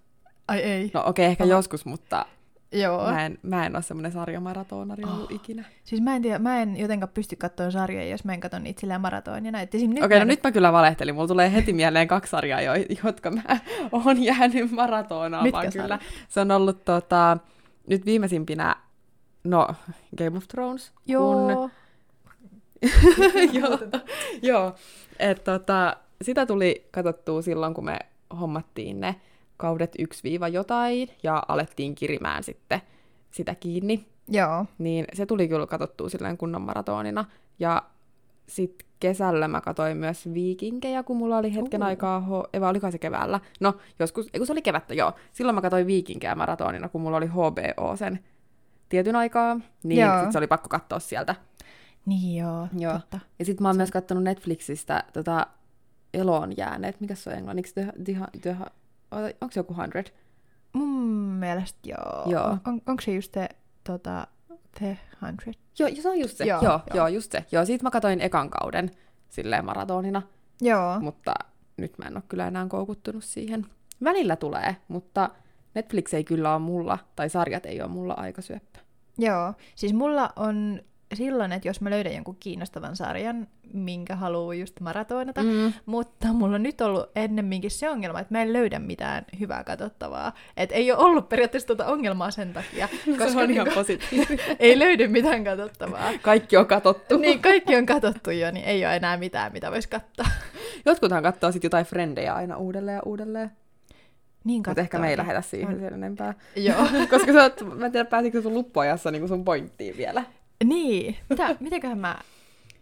[0.47, 0.91] Ai ei.
[0.93, 1.51] No okei, okay, ehkä Aha.
[1.53, 2.25] joskus, mutta
[2.71, 3.11] Joo.
[3.11, 5.35] mä en, mä en ole semmonen sarjamaratonari ollut Oh.
[5.35, 5.65] ikinä.
[5.83, 8.79] Siis mä en tiedä, mä en jotenkaan pysty katsoa sarjoja, jos mä en katso niitä
[8.81, 9.59] silleen maratonina.
[9.59, 11.15] Nyt Okei, okay, no nyt mä kyllä valehtelin.
[11.15, 12.71] Mulla tulee heti mieleen kaksi sarjaa, jo,
[13.05, 13.41] jotka mä
[14.05, 15.97] oon jäänyt maratonaamaan Mitkä kyllä.
[15.97, 16.01] sarjat?
[16.29, 17.37] Se on ollut tota,
[17.87, 18.75] nyt viimeisimpinä,
[19.43, 19.67] no
[20.17, 20.93] Game of Thrones.
[21.05, 21.69] Joo.
[23.53, 23.79] joo,
[24.41, 24.75] joo.
[25.19, 27.99] Et, tota, sitä tuli katsottua silloin, kun me
[28.39, 29.15] hommattiin ne
[29.57, 32.81] kaudet 1 jotain ja alettiin kirimään sitten
[33.31, 34.05] sitä kiinni.
[34.27, 34.65] Joo.
[34.77, 37.25] Niin se tuli kyllä katsottua silleen kunnon maratonina.
[37.59, 37.83] Ja
[38.47, 41.87] sitten kesällä mä katsoin myös viikinkejä, kun mulla oli hetken Uu.
[41.87, 43.39] aikaa, ho- ei vaan olikohan se keväällä.
[43.59, 45.13] No, joskus, ei kun se oli kevättä, joo.
[45.31, 48.19] Silloin mä katsoin viikinkejä maratonina, kun mulla oli HBO sen
[48.91, 49.59] tietyn aikaa.
[49.83, 51.35] Niin sit se oli pakko katsoa sieltä.
[52.05, 52.93] Niin joo, Joo.
[52.93, 53.19] totta.
[53.39, 55.47] Ja sitten mä oon myös katsonut Netflixistä tota
[56.13, 57.01] eloon jääneet.
[57.01, 57.73] Mikä se on englanniksi?
[57.73, 58.55] The, the, the,
[59.11, 60.11] onko se joku 100?
[60.73, 61.07] Mun
[61.39, 62.23] mielestä joo.
[62.25, 62.43] Joo.
[62.43, 63.49] On, on, onko se just se
[63.83, 64.27] tota,
[64.79, 65.53] The Hundred?
[65.79, 66.45] Joo, se on just se.
[66.45, 66.97] Joo, Joo, joo, joo.
[66.97, 67.45] joo just se.
[67.51, 68.91] Joo, siitä mä katsoin ekan kauden
[69.29, 70.21] silleen maratonina,
[70.61, 70.99] Joo.
[70.99, 71.33] mutta
[71.77, 73.65] nyt mä en ole kyllä enää koukuttunut siihen.
[74.03, 75.29] Välillä tulee, mutta
[75.75, 78.79] Netflix ei kyllä ole mulla, tai sarjat ei ole mulla aikasyöppä.
[79.17, 79.53] Joo.
[79.75, 80.81] Siis mulla on
[81.13, 85.73] silloin, että jos mä löydän jonkun kiinnostavan sarjan, minkä haluaa just maratonata, Mm.
[85.85, 90.33] mutta mulla on nyt ollut ennemminkin se ongelma, että mä en löydä mitään hyvää katsottavaa.
[90.57, 94.39] Et ei ole ollut periaatteessa tuota ongelmaa sen takia, Koska se on niinku ihan positiivinen.
[94.59, 96.09] ei löydy mitään katsottavaa.
[96.21, 97.17] Kaikki on katottu.
[97.17, 100.25] niin, kaikki on katsottu jo, niin ei ole enää mitään, mitä voisi katsoa.
[100.85, 103.51] Jotkuthan katsoo sitten jotain frendejä aina uudelleen ja uudelleen.
[104.43, 106.33] Niin Mutta ehkä me ei lähdetä siihen sen enempää.
[106.55, 106.87] Joo.
[107.09, 110.23] Koska sä oot, mä en tiedä, pääsitkö sun luppuajassa niin sun pointtiin vielä.
[110.63, 111.17] niin.
[111.29, 112.15] Mitä, mitenköhän mä...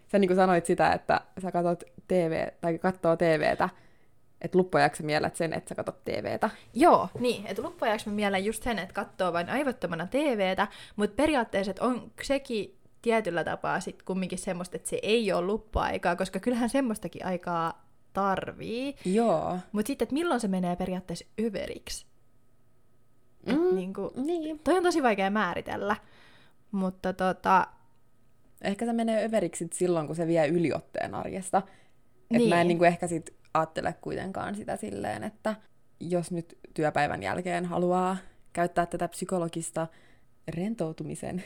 [0.08, 3.70] Sä niin kuin sanoit sitä, että sä katsot TV, tai katsoo TVtä,
[4.42, 6.50] että luppuajaksi mielät sen, että sä katsot TVtä.
[6.74, 7.48] Joo, niin.
[7.48, 12.12] Että loppuajaksi mä mielen just sen, että katsoo vain aivottomana TVtä, mutta periaatteessa että on
[12.22, 17.89] sekin tietyllä tapaa sitten kumminkin semmoista, että se ei ole luppuaikaa, koska kyllähän semmoistakin aikaa
[18.14, 18.96] tarvii.
[19.06, 19.58] Joo.
[19.72, 22.06] Mutta sitten, että milloin se menee periaatteessa överiksi?
[23.46, 23.54] Mm.
[23.54, 24.60] Mm, Niinku, niin.
[24.60, 25.96] toi on tosi vaikea määritellä.
[26.72, 27.68] Mutta tota,
[28.62, 31.58] Ehkä se menee överiksi silloin, kun se vie yliotteen arjesta.
[31.58, 32.50] Et Niin.
[32.50, 35.56] mä en niin kuin ehkä sit ajattele kuitenkaan sitä silleen, että
[36.00, 38.18] jos nyt työpäivän jälkeen haluaa
[38.54, 39.88] käyttää tätä psykologista
[40.54, 41.44] rentoutumisen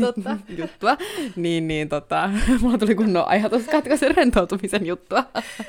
[0.00, 0.38] totta.
[0.58, 0.96] juttua,
[1.36, 5.24] niin, niin tota, mulla tuli kunnon ajatus katkaisen rentoutumisen juttua.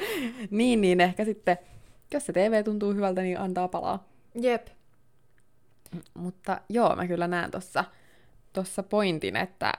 [0.51, 1.57] niin, niin ehkä sitten,
[2.13, 4.07] jos se TV tuntuu hyvältä, niin antaa palaa.
[4.41, 4.67] Jep.
[6.13, 7.83] Mutta joo, mä kyllä näen tossa,
[8.53, 9.73] tossa pointin, että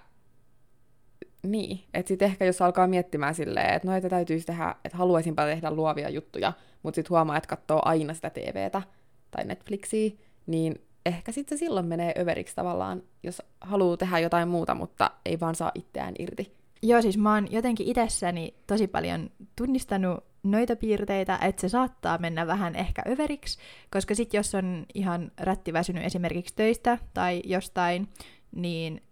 [1.43, 5.45] niin, että sitten ehkä jos alkaa miettimään silleen, että no, että täytyisi tehdä, että haluaisinpa
[5.45, 6.53] tehdä luovia juttuja,
[6.83, 8.83] mutta sitten huomaa, että katsoo aina sitä TVtä
[9.31, 10.11] tai Netflixiä,
[10.47, 15.55] niin ehkä sitten silloin menee överiksi tavallaan, jos haluaa tehdä jotain muuta, mutta ei vaan
[15.55, 16.55] saa itseään irti.
[16.83, 22.47] Joo, siis mä oon jotenkin itsessäni tosi paljon tunnistanut noita piirteitä, että se saattaa mennä
[22.47, 23.59] vähän ehkä överiksi,
[23.91, 28.09] koska sit jos on ihan rättiväsynyt esimerkiksi töistä tai jostain,
[28.57, 29.03] niin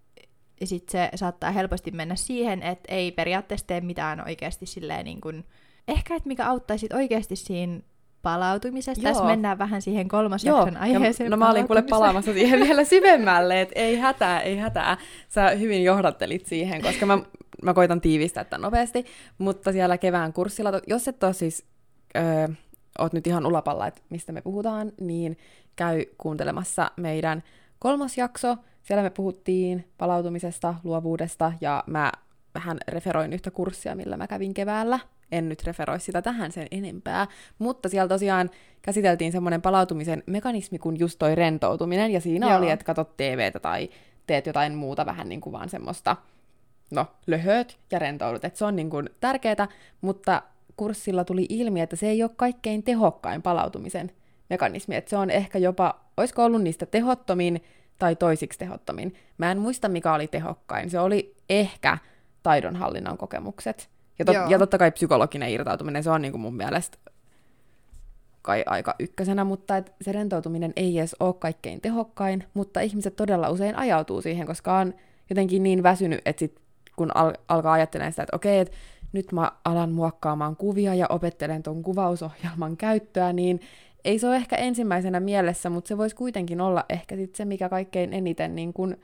[0.65, 5.45] sit se saattaa helposti mennä siihen, että ei periaatteessa tee mitään oikeasti silleen niin kuin,
[5.89, 7.81] ehkä että mikä auttaisi oikeasti siinä
[8.23, 9.03] palautumisessa.
[9.03, 9.13] Joo.
[9.13, 11.31] Tässä mennään vähän siihen kolmas jakson ja aiheeseen.
[11.31, 14.97] no mä olin kuule palaamassa siihen vielä syvemmälle, että ei hätää, ei hätää.
[15.29, 17.19] Sä hyvin johdattelit siihen, koska mä,
[17.63, 19.05] mä koitan tiivistää tämän nopeasti,
[19.39, 21.67] mutta siellä kevään kurssilla, jos et ole siis,
[22.17, 22.49] öö,
[22.99, 25.39] oot nyt ihan ulapalla, että mistä me puhutaan, niin
[25.77, 27.43] käy kuuntelemassa meidän
[27.79, 28.57] kolmas jakso.
[28.83, 32.13] Siellä me puhuttiin palautumisesta, luovuudesta ja mä
[32.55, 34.99] vähän referoin yhtä kurssia, millä mä kävin keväällä.
[35.33, 37.27] En nyt referoi sitä tähän sen enempää,
[37.59, 38.51] mutta siellä tosiaan
[38.83, 42.59] käsiteltiin semmoinen palautumisen mekanismi kuin just toi rentoutuminen, ja siinä Joo.
[42.59, 43.91] oli, että katot TVtä tai
[44.27, 46.17] teet jotain muuta vähän niin kuin vaan semmoista,
[46.91, 48.45] no, löhöt ja rentoudut.
[48.45, 49.69] Et se on niin kuin tärkeää,
[50.01, 50.43] mutta
[50.77, 54.11] kurssilla tuli ilmi, että se ei ole kaikkein tehokkain palautumisen
[54.51, 57.65] mekanismi, että se on ehkä jopa, olisiko ollut niistä tehottomin
[57.99, 59.15] tai toisiksi tehottomin.
[59.39, 60.91] Mä en muista, mikä oli tehokkain.
[60.91, 61.99] Se oli ehkä
[62.43, 63.92] taidonhallinnan kokemukset.
[64.19, 66.99] Ja, tot, ja totta kai psykologinen irtautuminen, se on niin kuin mun mielestä
[68.43, 73.51] kai aika ykkösenä, mutta et se rentoutuminen ei edes ole kaikkein tehokkain, mutta ihmiset todella
[73.51, 74.95] usein ajautuu siihen, koska on
[75.31, 76.61] jotenkin niin väsynyt, että sit,
[76.97, 78.77] kun al- alkaa ajattelemaan sitä, että okei, että
[79.13, 83.61] nyt mä alan muokkaamaan kuvia ja opettelen ton kuvausohjelman käyttöä, niin
[84.05, 87.69] ei se ole ehkä ensimmäisenä mielessä, mutta se voisi kuitenkin olla ehkä sit se, mikä
[87.69, 88.97] kaikkein eniten niin kun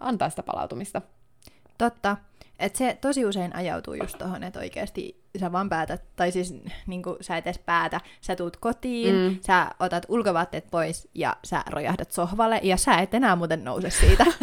[0.00, 1.02] antaa sitä palautumista.
[1.78, 2.16] Totta.
[2.58, 6.54] Et se tosi usein ajautuu just tohon, että oikeasti sä vaan päätät, tai siis
[6.86, 9.38] niin sä et edes päätä, sä tuut kotiin, mm.
[9.46, 14.26] sä otat ulkovaatteet pois ja sä rojahdat sohvalle ja sä et enää muuten nouse siitä.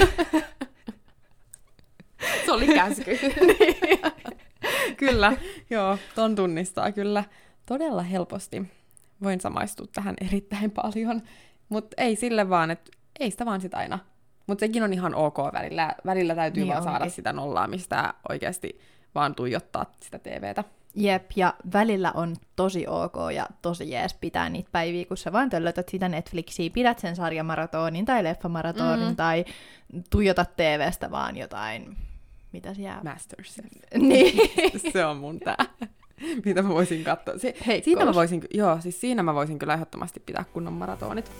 [2.46, 3.12] se oli käsky.
[3.60, 4.00] niin.
[4.98, 5.38] kyllä,
[5.70, 7.24] joo, ton tunnistaa kyllä
[7.66, 8.64] todella helposti.
[9.24, 11.22] Voin samaistua tähän erittäin paljon,
[11.70, 14.00] mutta ei sille vaan, että ei sitä vaan sitä aina
[14.48, 15.96] mutta sekin on ihan ok välillä.
[16.06, 16.92] Välillä täytyy niin vaan onkin.
[16.92, 18.80] saada sitä nollaamista oikeasti
[19.16, 20.64] vaan tuijottaa sitä TVtä.
[20.96, 25.50] Jep, ja välillä on tosi ok ja tosi jees pitää niitä päiviä, kun sä vaan
[25.50, 29.16] töllötät sitä Netflixiä, pidät sen sarjamaratonin tai leffamaratonin mm.
[29.16, 29.46] tai
[30.10, 31.98] tuijotat TVstä vaan jotain,
[32.52, 33.02] mitä siellä...
[33.04, 33.66] Masterchef.
[33.98, 34.52] niin.
[34.94, 35.66] Se on mun tää.
[36.46, 37.38] Mitä mä voisin katsoa.
[37.38, 41.32] Si- siinä mä voisin, joo, siis siinä mä voisin kyllä ehdottomasti pitää kunnon maratonit.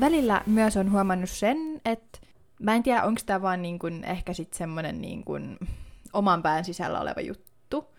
[0.00, 2.18] Välillä myös on huomannut sen, että
[2.60, 5.58] mä en tiedä, onko tämä vaan niin kun ehkä sitten semmoinen niin kun
[6.12, 7.94] oman pään sisällä oleva juttu,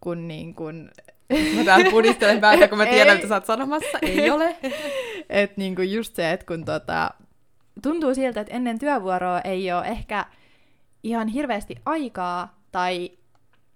[0.00, 0.90] kun niin kun...
[1.56, 3.98] Mä täällä pudistelen päätä, kun mä tiedän, mitä sä oot sanomassa.
[4.02, 4.56] Ei ole.
[5.28, 7.10] että niin kuin just se, että kun tota,
[7.82, 10.26] tuntuu siltä, että ennen työvuoroa ei ole ehkä
[11.02, 13.10] ihan hirveästi aikaa tai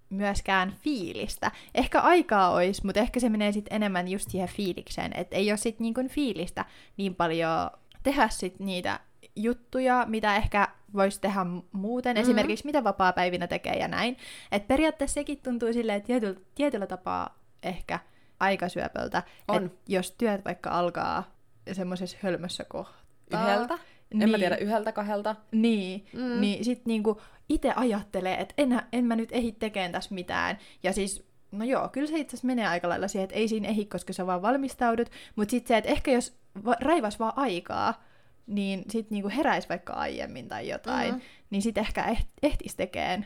[0.09, 1.51] myöskään fiilistä.
[1.75, 5.57] Ehkä aikaa olisi, mutta ehkä se menee sitten enemmän just siihen fiilikseen, että ei ole
[5.57, 6.65] sitten niin fiilistä
[6.97, 7.69] niin paljon
[8.03, 8.99] tehdä sit niitä
[9.35, 12.21] juttuja, mitä ehkä voisi tehdä muuten, mm-hmm.
[12.21, 14.17] esimerkiksi mitä vapaa-päivinä tekee ja näin.
[14.51, 17.99] Et periaatteessa sekin tuntuu silleen, että tietyllä, tietyllä tapaa ehkä
[18.39, 21.35] aikasyöpöltä, että jos työt vaikka alkaa
[21.71, 23.53] semmoisessa hölmössä kohtaa.
[23.53, 23.73] Yhdeltä?
[24.11, 25.35] En niin, mä tiedä, yhdeltä, kahdelta.
[25.51, 26.41] Niin, mm.
[26.41, 30.57] niin sit niinku itse ajattelee, että en, en mä nyt ehi tekemään tässä mitään.
[30.83, 33.67] Ja siis, no joo, kyllä se itse asiassa menee aika lailla siihen, että ei siinä
[33.67, 35.09] ehi, koska sä vaan valmistaudut.
[35.35, 38.03] Mutta sitten se, että ehkä jos va- raivas vaan aikaa,
[38.47, 41.25] niin sitten niinku heräisi vaikka aiemmin tai jotain, mm-hmm.
[41.49, 43.25] niin sitten ehkä eht- ehtis tekeen,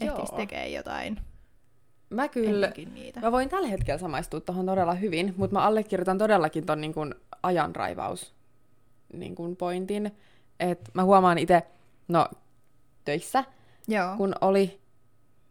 [0.00, 1.20] ehtis tekee jotain.
[2.10, 3.20] Mä kyllä, niitä.
[3.20, 6.94] mä voin tällä hetkellä samaistua tuohon todella hyvin, mutta mä allekirjoitan todellakin ton niin
[7.42, 8.34] ajanraivaus
[9.12, 10.10] niin pointin.
[10.60, 11.62] että mä huomaan itse,
[12.08, 12.28] no
[13.04, 13.44] töissä,
[13.88, 14.16] Joo.
[14.16, 14.80] kun oli,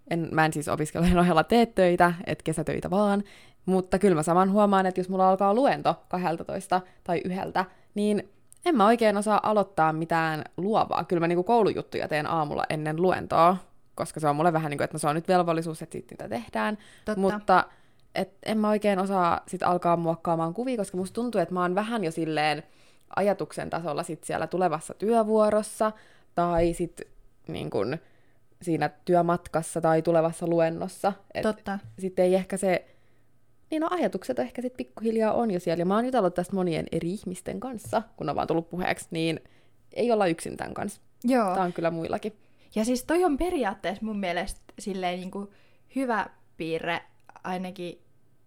[0.10, 3.24] en, mä en siis opiskelujen ohella tee töitä, että kesätöitä vaan,
[3.66, 8.30] mutta kyllä mä saman huomaan, että jos mulla alkaa luento 12 tai yhdeltä, niin
[8.66, 11.04] en mä oikein osaa aloittaa mitään luovaa.
[11.04, 13.58] Kyllä mä niinku koulujuttuja teen aamulla ennen luentoa,
[13.96, 16.16] koska se on mulle vähän niin kuin, että no se on nyt velvollisuus, että sitten
[16.16, 16.78] niitä tehdään.
[17.06, 17.22] Totta.
[17.22, 17.66] Mutta
[18.16, 21.76] et en mä oikein osaa sit alkaa muokkaamaan kuvia, koska musta tuntuu, että mä oon
[21.76, 22.64] vähän jo silleen
[23.16, 25.92] ajatuksen tasolla sit siellä tulevassa työvuorossa,
[26.36, 27.02] tai sit
[27.48, 27.98] niin kun,
[28.62, 31.14] siinä työmatkassa tai tulevassa luennossa.
[31.34, 31.80] Et Totta.
[32.00, 32.86] Sitten ei ehkä se,
[33.72, 35.82] niin no ajatukset ehkä sitten pikkuhiljaa on jo siellä.
[35.82, 39.40] Ja mä oon jutellut tästä monien eri ihmisten kanssa, kun on vaan tullut puheeksi, niin
[39.94, 41.02] ei olla yksin tämän kanssa.
[41.24, 41.54] Joo.
[41.54, 42.34] Tämä on kyllä muillakin.
[42.76, 45.50] Ja siis toi on periaatteessa mun mielestä silleen niin kuin
[45.96, 47.02] hyvä piirre
[47.44, 48.02] ainakin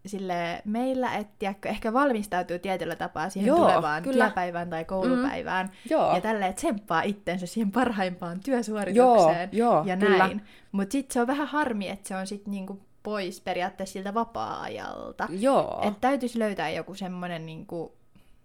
[0.06, 4.24] sille meillä, että tiedätkö, ehkä valmistautuu tietyllä tapaa siihen Joo, tulevaan kyllä.
[4.24, 5.66] työpäivään tai koulupäivään.
[5.66, 6.14] Mm, joo.
[6.14, 10.42] Ja tälleen tsemppaa itsensä siihen parhaimpaan työsuoritukseen joo, joo, ja näin.
[10.72, 15.28] Mutta sitten se on vähän harmi, että se on sitten niinku pois periaatteessa siltä vapaa-ajalta.
[15.30, 15.80] Joo.
[15.82, 17.94] Että täytyisi löytää joku semmoinen, niinku,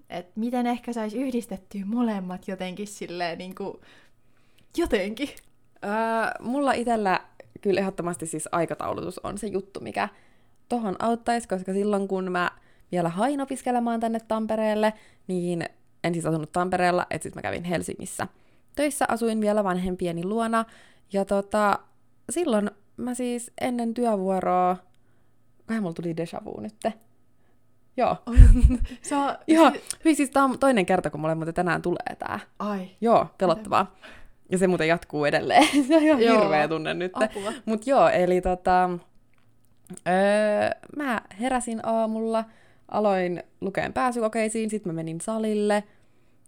[0.09, 3.81] että miten ehkä saisi yhdistettyä molemmat jotenkin silleen niinku,
[4.77, 5.29] jotenkin.
[5.83, 5.91] Öö,
[6.39, 7.19] mulla itsellä
[7.61, 10.09] kyllä ehdottomasti siis aikataulutus on se juttu, mikä
[10.69, 12.51] tohon auttaisi, koska silloin kun mä
[12.91, 14.93] vielä hain opiskelemaan tänne Tampereelle,
[15.27, 15.65] niin
[16.03, 18.27] en siis asunut Tampereella, että sitten mä kävin Helsingissä.
[18.75, 20.65] Töissä asuin vielä vanhempieni luona,
[21.13, 21.79] ja tota,
[22.29, 24.77] silloin mä siis ennen työvuoroa,
[25.65, 26.93] kai mulla tuli deja vu nytte.
[27.97, 28.17] Joo.
[29.01, 29.36] Se on...
[29.47, 29.71] Joo,
[30.05, 32.39] Hyi, siis tää on toinen kerta, kun mulle muuten tänään tulee tää.
[32.60, 32.89] Ai.
[33.01, 33.95] Joo, pelottavaa.
[34.51, 35.67] Ja se muuten jatkuu edelleen.
[35.88, 36.41] se on ihan joo.
[36.41, 37.12] hirveä tunne nyt.
[37.65, 38.89] Mut joo, eli tota,
[39.91, 42.45] Öö, mä heräsin aamulla,
[42.88, 45.84] aloin lukeen pääsykokeisiin, sitten mä menin salille,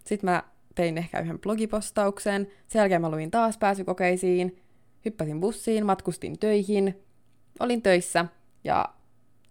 [0.05, 0.43] sitten mä
[0.75, 4.57] tein ehkä yhden blogipostauksen, sen jälkeen mä luin taas pääsykokeisiin,
[5.05, 7.01] hyppäsin bussiin, matkustin töihin,
[7.59, 8.25] olin töissä
[8.63, 8.85] ja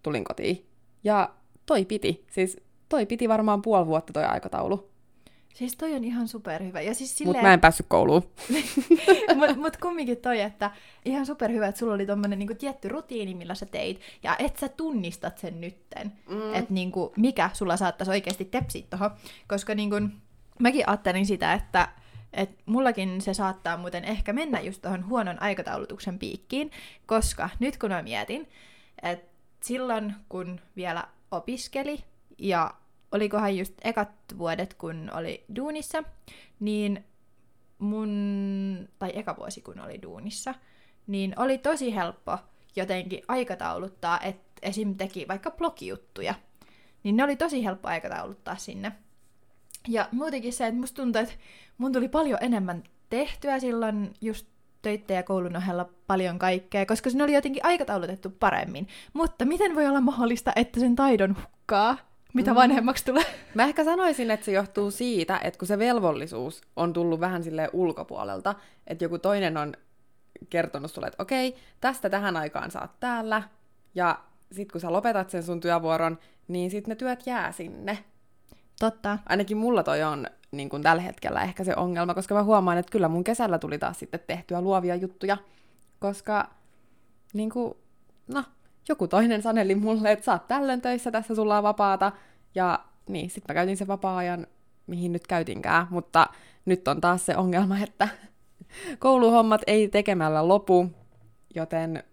[0.03, 0.67] tulin kotiin.
[1.05, 1.35] Ja
[1.67, 2.25] toi piti.
[2.31, 2.57] Siis
[2.89, 4.91] toi piti varmaan puoli vuotta toi aikataulu.
[5.55, 6.81] Siis toi on ihan superhyvä.
[6.81, 8.23] Ja siis silleen, mä en päässyt kouluun.
[9.37, 10.71] mut, mut kumminkin toi, että
[11.05, 14.69] ihan superhyvä, että sulla oli tommonen niinku tietty rutiini, millä sä teit, ja et sä
[14.69, 16.55] tunnistat sen nytten, mm.
[16.55, 19.11] että niinku, mikä sulla saattaisi oikeasti tepsiä tohon.
[19.49, 19.97] Koska niinku,
[20.59, 21.89] mäkin ajattelin sitä, että
[22.33, 26.71] et mullakin se saattaa muuten ehkä mennä just tuohon huonon aikataulutuksen piikkiin,
[27.07, 28.49] koska nyt kun mä mietin,
[29.03, 29.31] että
[29.63, 32.05] silloin kun vielä opiskeli
[32.39, 32.75] ja
[33.13, 36.05] olikohan just ekat vuodet, kun oli duunissa,
[36.61, 37.05] niin
[37.79, 40.55] mun, tai eka vuosi kun oli duunissa,
[41.07, 42.39] niin oli tosi helppo
[42.77, 44.95] jotenkin aikatauluttaa, että esim.
[44.95, 46.35] teki vaikka blogijuttuja,
[47.03, 48.93] niin ne oli tosi helppo aikatauluttaa sinne.
[49.89, 51.35] Ja muutenkin se, että musta tuntuu, että
[51.79, 54.47] mun tuli paljon enemmän tehtyä silloin just
[54.83, 58.89] töitten ja koulun ohella paljon kaikkea, koska se oli jotenkin aikataulutettu paremmin.
[59.13, 61.99] Mutta miten voi olla mahdollista, että sen taidon hukkaa,
[62.33, 62.55] mitä Mm.
[62.55, 63.25] vanhemmaksi tulee?
[63.55, 67.71] Mä ehkä sanoisin, että se johtuu siitä, että kun se velvollisuus on tullut vähän sille
[67.73, 68.55] ulkopuolelta,
[68.87, 69.75] että joku toinen on
[70.51, 73.43] kertonut sulle, että okei, tästä tähän aikaan oot täällä,
[73.95, 74.19] ja
[74.53, 78.05] sit kun sä lopetat sen sun työvuoron, niin sit ne työt jää sinne.
[78.81, 79.19] Totta.
[79.29, 82.93] Ainakin mulla toi on niin kuin tällä hetkellä ehkä se ongelma, koska mä huomaan, että
[82.93, 85.37] kyllä mun kesällä tuli taas sitten tehtyä luovia juttuja,
[85.99, 86.51] koska
[87.33, 87.75] niin kuin,
[88.29, 88.45] no,
[88.93, 92.13] joku toinen saneli mulle, että sä oot tällöin töissä, tässä sulla on vapaata,
[92.55, 94.47] ja niin, sit mä käytin sen vapaa-ajan,
[94.87, 96.27] mihin nyt käytinkään, mutta
[96.65, 98.09] nyt on taas se ongelma, että
[98.99, 100.91] kouluhommat ei tekemällä lopu,
[101.55, 102.05] joten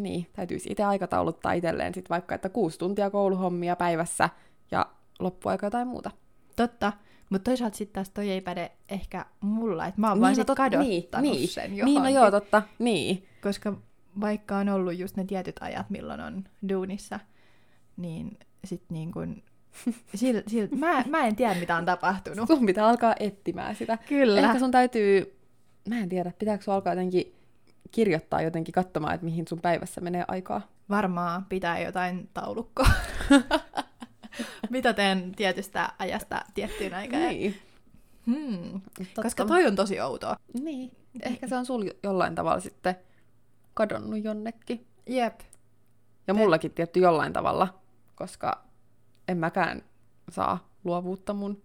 [0.00, 4.28] niin, täytyisi itse aikatauluttaa itselleen sit vaikka, että kuusi tuntia kouluhommia päivässä
[4.70, 4.86] ja
[5.18, 6.10] loppuaika jotain muuta.
[6.56, 6.92] Totta.
[7.30, 10.50] Mutta toisaalta sitten taas toi ei päde ehkä mulla, että mä oon vaan no sit
[10.50, 12.62] tot- kadottanut niin, niin, sen Niin, no joo, totta.
[12.78, 13.26] Niin.
[13.42, 13.72] Koska
[14.20, 17.20] vaikka on ollut just ne tietyt ajat, milloin on duunissa,
[17.96, 19.42] niin sit niin kun...
[20.20, 22.46] Sil, sil, mä, mä en tiedä, mitä on tapahtunut.
[22.48, 23.98] Sun pitää alkaa etsimään sitä.
[24.08, 24.40] Kyllä.
[24.40, 25.38] Ehkä sun täytyy,
[25.88, 27.34] mä en tiedä, pitääkö sun alkaa jotenkin
[27.90, 30.60] kirjoittaa jotenkin katsomaan, että mihin sun päivässä menee aikaa.
[30.90, 32.88] Varmaan pitää jotain taulukkoa.
[34.70, 37.22] mitä teen tietystä ajasta tiettyyn aikaan.
[37.22, 37.54] Niin.
[38.26, 38.80] Hmm.
[38.98, 39.22] Totta.
[39.22, 40.36] Koska toi on tosi outoa.
[40.60, 40.90] Niin.
[41.22, 42.96] Ehkä se on sul jollain tavalla sitten
[43.78, 44.86] kadonnut jonnekin.
[45.06, 45.40] Jep.
[46.26, 47.68] Ja mullakin tietty jollain tavalla,
[48.14, 48.64] koska
[49.28, 49.82] en mäkään
[50.30, 51.62] saa luovuutta mun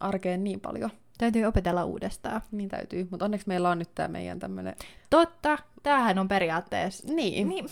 [0.00, 0.90] arkeen niin paljon.
[1.18, 2.42] Täytyy opetella uudestaan.
[2.50, 3.08] Niin täytyy.
[3.10, 4.74] Mutta onneksi meillä on nyt tämä meidän tämmönen...
[5.10, 5.58] Totta.
[5.82, 7.08] Tämähän on periaatteessa...
[7.14, 7.48] Niin.
[7.48, 7.66] Niin,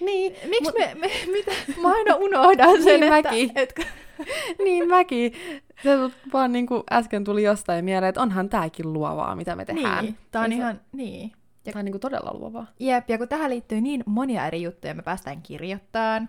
[0.00, 0.32] niin.
[0.48, 1.50] miksi Mut- me, me, mitä?
[1.82, 3.52] Mä aina unohdan sen, Niin että, mäkin.
[3.54, 3.82] että...
[4.64, 5.32] niin mäkin.
[5.82, 5.90] Se
[6.32, 10.04] vaan niin kuin äsken tuli jostain mieleen, että onhan tääkin luovaa, mitä me tehdään.
[10.04, 10.80] Niin, tää on Ei se- ihan...
[10.92, 11.32] Niin.
[11.72, 12.66] Tää on niin kuin todella luovaa.
[12.80, 16.28] Jep, ja kun tähän liittyy niin monia eri juttuja, me päästään kirjoittamaan,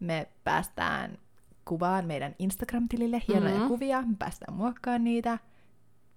[0.00, 1.18] me päästään
[1.64, 3.66] kuvaan meidän Instagram-tilille hienoja Mhm.
[3.68, 5.38] kuvia, me päästään muokkaamaan niitä.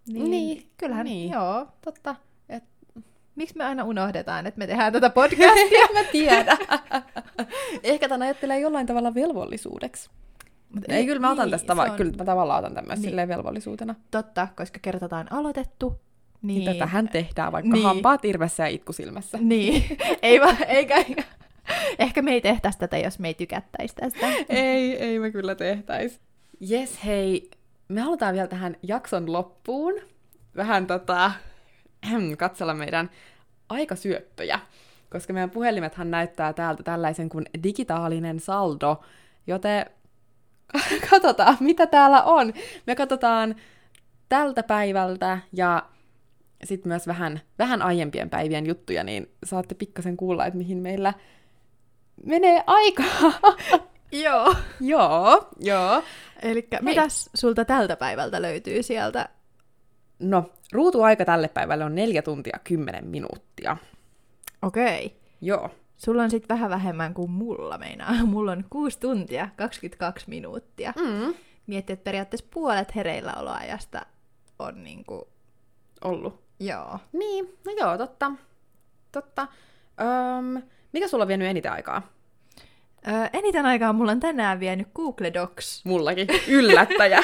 [0.08, 1.32] Niin, Niin, kyllähän, niin.
[1.32, 1.68] joo.
[1.86, 2.16] Totta.
[2.50, 2.64] Et...
[3.36, 5.88] Miksi me aina unohdetaan, että me tehdään tätä podcastia?
[5.94, 6.58] mä tiedän.
[7.84, 10.10] Ehkä tämän ajattelee jollain tavalla velvollisuudeksi.
[10.76, 13.00] Mut Ei, kyllä mä otan niin, tästä, tava- on kyllä mä tavallaan otan tämän myös
[13.16, 13.28] Niin.
[13.28, 13.96] velvollisuutena.
[14.12, 16.00] Totta, koska kertotaan aloitettu.
[16.42, 16.58] Niin.
[16.66, 17.84] Niin, Tätähän tehdään vaikka Niin.
[17.84, 19.38] hampaat irvessä ja itku silmässä.
[19.42, 21.06] Niin, ei vaan, eikä,
[22.00, 24.28] ehkä me ei tehtäisi tätä, jos me ei tykättäisi tästä.
[24.50, 26.20] ei, ei me kyllä tehtäis.
[26.60, 27.52] Jes, hei.
[27.88, 29.94] Me halutaan vielä tähän jakson loppuun
[30.56, 31.32] vähän tota,
[32.38, 33.10] katsella meidän
[33.70, 34.60] aikasyöppöjä,
[35.12, 39.04] koska meidän puhelimethan näyttää täältä tällaisen kuin digitaalinen saldo,
[39.48, 39.86] joten
[41.10, 42.54] katsotaan, mitä täällä on.
[42.88, 43.56] Me katsotaan
[44.30, 45.84] tältä päivältä ja
[46.66, 51.14] sitten myös vähän, vähän aiempien päivien juttuja, niin saatte pikkasen kuulla, että mihin meillä
[52.26, 53.34] menee aikaa.
[54.12, 54.56] Joo.
[54.82, 56.04] joo, joo.
[56.42, 59.30] Eli mitäs sulta tältä päivältä löytyy sieltä?
[60.20, 63.78] No, ruutuaika tälle päivälle on 4 tuntia 10 minuuttia.
[64.62, 65.20] Okei.
[65.42, 65.70] Joo.
[65.98, 68.14] Sulla on sitten vähän vähemmän kuin mulla meinaa.
[68.26, 70.94] Mulla on 6 tuntia 22 minuuttia.
[70.98, 71.34] Mm.
[71.68, 74.06] Mietti, että periaatteessa puolet hereilläoloajasta
[74.60, 75.28] on niinku...
[76.04, 76.45] Ollut.
[76.60, 77.00] Joo.
[77.14, 78.32] Niin, no joo, totta.
[79.12, 79.48] Totta.
[80.02, 80.62] Öm,
[80.94, 82.02] mikä sulla on vienyt eniten aikaa?
[83.08, 85.86] Öö, eniten aikaa mulla on tänään vienyt Google Docs.
[85.86, 86.28] Mullakin.
[86.48, 87.24] Yllättäjä.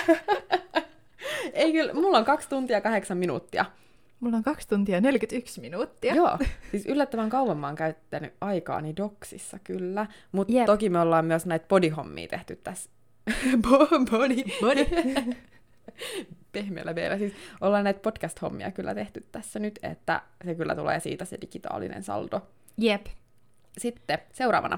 [1.54, 3.66] Ei kyllä, mulla on kaksi tuntia kahdeksan minuuttia.
[4.20, 6.16] Mulla on 2 tuntia 41 minuuttia.
[6.16, 6.38] Joo,
[6.72, 10.08] siis yllättävän kauan mä oon käyttänyt aikaani doksissa kyllä.
[10.32, 10.66] Mutta Jep.
[10.66, 12.90] toki me ollaan myös näitä bodyhommia tehty tässä.
[13.68, 14.86] Bo- body, body.
[16.52, 17.34] Pehmeällä vielä siis.
[17.62, 22.42] Ollaan näitä podcast-hommia kyllä tehty tässä nyt, että se kyllä tulee siitä se digitaalinen saldo.
[22.78, 23.06] Jep.
[23.78, 24.78] sitten seuraavana.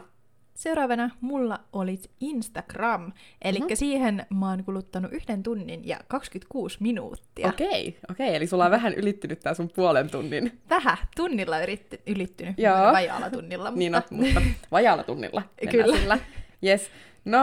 [0.53, 3.11] Seuraavana mulla oli Instagram,
[3.41, 3.63] eli Mhm.
[3.65, 3.75] mm-hmm.
[3.75, 7.47] siihen mä oon kuluttanut yhden tunnin ja 26 minuuttia.
[7.47, 10.59] Okei, okei, eli sulla on vähän ylittynyt tää sun puolen tunnin.
[10.69, 12.75] Vähän tunnilla yritti, ylittynyt, Joo.
[12.93, 15.41] Vajaalla tunnilla, mutta Niin no, mutta vajaalla tunnilla.
[15.71, 15.97] Kyllä.
[15.97, 16.17] Sillä.
[16.65, 16.91] Yes.
[17.25, 17.39] No,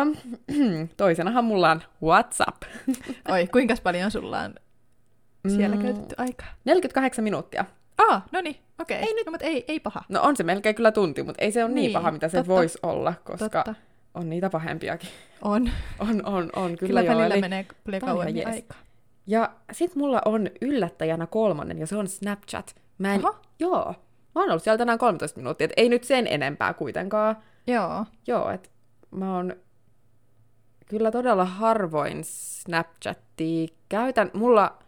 [0.96, 2.62] toisenahan mulla on WhatsApp.
[3.32, 4.54] oi, kuinka paljon sulla on
[5.48, 5.82] siellä Mm.
[5.82, 6.46] käytetty aikaa?
[6.64, 7.64] 48 minuuttia.
[7.98, 8.96] Ah, no niin, okei.
[8.96, 10.02] Ei nyt- No, mutta ei, ei paha.
[10.08, 12.46] No on se melkein kyllä tunti, mutta ei se ole niin, niin paha, mitä se
[12.46, 13.74] voisi olla, koska Totta,
[14.14, 15.08] on niitä pahempiakin.
[15.42, 15.70] on.
[15.98, 17.14] On, on, on, kyllä, Kyllä, joo.
[17.14, 17.40] välillä Eli...
[17.40, 18.48] menee paljon kauemmin jees.
[18.48, 18.78] aikaa.
[19.26, 22.76] Ja sit mulla on yllättäjänä kolmannen, ja se on Snapchat.
[22.98, 23.26] Mä en...
[23.26, 23.36] Oho.
[23.58, 23.94] Joo.
[24.34, 27.36] Mä oon ollut siellä tänään 13 minuuttia, et ei nyt sen enempää kuitenkaan.
[27.66, 28.04] Joo.
[28.26, 28.70] Joo, et
[29.10, 29.54] mä oon
[30.90, 34.30] kyllä todella harvoin Snapchattia käytän.
[34.34, 34.78] Mulla,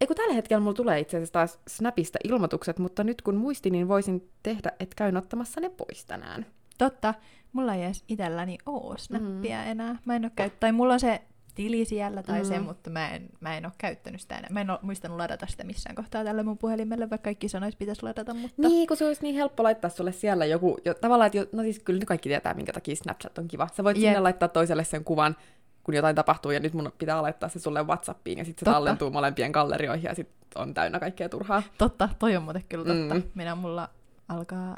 [0.00, 3.72] ei kun tällä hetkellä mulla tulee itse asiassa taas Snapista ilmoitukset, mutta nyt kun muistin,
[3.72, 6.46] niin voisin tehdä, että käyn ottamassa ne pois tänään.
[6.78, 7.14] Totta,
[7.52, 9.70] mulla ei edes itselläni oo snappia Mm.
[9.70, 9.98] enää.
[10.04, 10.60] Mä en oo käyt...
[10.60, 11.22] tai mulla on se
[11.54, 12.44] tili siellä tai Mm.
[12.46, 14.48] se, mutta mä en, mä en oo käyttänyt sitä enää.
[14.50, 18.02] Mä en oo muistanut ladata sitä missään kohtaa tälle mun puhelimelle, vaikka kaikki sanois pitäisi
[18.02, 18.62] ladata, mutta...
[18.62, 21.62] Niin, kun se olisi niin helppo laittaa sulle siellä joku, jo, tavallaan, että jo, no
[21.62, 23.68] siis kyllä ne kaikki tietää, minkä takia Snapchat on kiva.
[23.72, 24.04] Sä voit Jep.
[24.04, 25.36] sinne laittaa toiselle sen kuvan,
[25.84, 28.74] kun jotain tapahtuu, ja nyt mun pitää laittaa se sulle Whatsappiin, ja sitten se Totta.
[28.76, 31.62] tallentuu molempien gallerioihin, ja sitten on täynnä kaikkea turhaa.
[31.78, 33.14] Totta, toi on muuten kyllä totta.
[33.14, 33.22] Mm.
[33.34, 33.88] Minä mulla
[34.28, 34.76] alkaa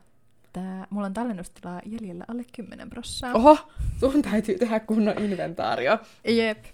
[0.55, 0.86] tää...
[0.90, 3.32] Mulla on tallennustilaa jäljellä alle 10 prossaa.
[3.34, 3.59] Oho,
[4.00, 5.98] sun täytyy tehdä kunnon inventaario.
[6.24, 6.64] Jep.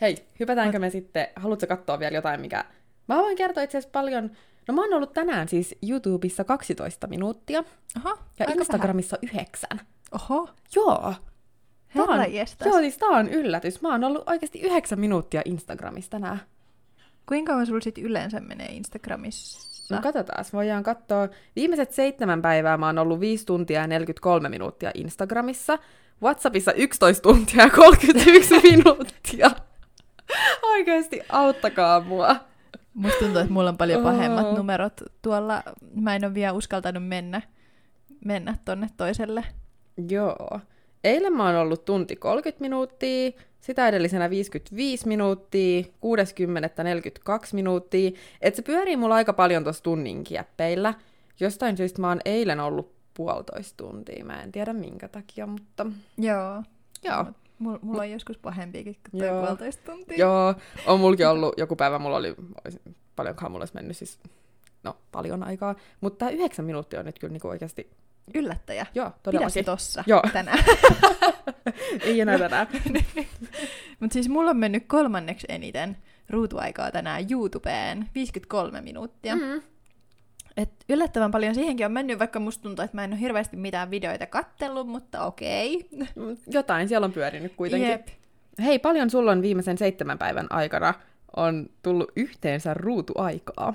[0.00, 2.64] Hei, hypätäänkö me sitten, haluatko katsoa vielä jotain, mikä...
[3.08, 4.30] Mä voin kertoa itse asiassa paljon...
[4.68, 7.64] No mä oon ollut tänään siis YouTubessa 12 minuuttia,
[7.96, 8.58] Oho, ja aika vähän.
[8.58, 9.80] Instagramissa 9.
[10.12, 11.14] Oho, Joo,
[11.94, 12.34] herra on-.
[12.64, 13.82] Joo, siis tää on yllätys.
[13.82, 16.40] Mä oon ollut oikeasti yhdeksän minuuttia Instagramissa tänään.
[17.28, 19.71] Kuinka kauan sulla sit yleensä menee Instagramissa?
[19.90, 21.28] No katsotaan, voidaan katsoa.
[21.56, 25.78] Viimeiset seitsemän päivää mä oon ollut 5 tuntia ja 43 minuuttia Instagramissa.
[26.22, 29.50] Whatsappissa 11 tuntia ja 31 minuuttia.
[30.62, 32.36] Oikeasti auttakaa mua.
[32.94, 34.56] Musta tuntuu, että mulla on paljon pahemmat Oo.
[34.56, 35.62] numerot tuolla.
[35.94, 37.42] Mä en ole vielä uskaltanut mennä,
[38.24, 39.44] mennä tonne toiselle.
[40.08, 40.60] Joo.
[41.04, 43.30] Eilen mä oon ollut tunti 30 minuuttia,
[43.60, 48.10] sitä edellisenä 55 minuuttia, 60 42 minuuttia.
[48.40, 50.94] Et se pyörii mulla aika paljon tuossa tunnin kieppeillä.
[51.40, 54.24] Jostain syystä mä oon eilen ollut puolitoista tuntia.
[54.24, 55.86] Mä en tiedä minkä takia, mutta
[56.18, 56.62] Joo.
[57.04, 57.24] joo.
[57.58, 59.40] Mulla, mulla on joskus pahempiakin kuin Joo.
[59.42, 60.16] puolitoista tuntia.
[60.18, 60.54] Joo,
[60.86, 62.34] on mulki ollut, joku päivä mulla oli,
[63.16, 64.18] paljonkohan mulla olisi mennyt siis,
[64.82, 65.74] no paljon aikaa.
[66.00, 67.90] Mutta tää yhdeksän minuuttia on nyt kyllä niinku oikeasti,
[68.34, 68.86] Yllättäjä.
[68.94, 69.64] joo, Pidä todellakin.
[69.64, 70.22] tossa Joo.
[70.32, 70.64] tänään.
[72.06, 72.66] Ei enää tänään.
[74.00, 75.96] Mutta siis mulla on mennyt kolmanneksi eniten
[76.30, 79.36] ruutuaikaa tänään YouTubeen, 53 minuuttia.
[79.36, 79.42] Mm.
[79.42, 79.62] Mm.
[80.56, 83.90] Et yllättävän paljon siihenkin on mennyt, vaikka musta tuntuu, että mä en ole hirveästi mitään
[83.90, 85.88] videoita kattellut, mutta okei.
[86.46, 87.90] Jotain siellä on pyörinyt kuitenkin.
[87.90, 88.08] Jep.
[88.64, 90.94] Hei, paljon sulla on viimeisen seitsemän päivän aikana
[91.36, 93.74] on tullut yhteensä ruutuaikaa?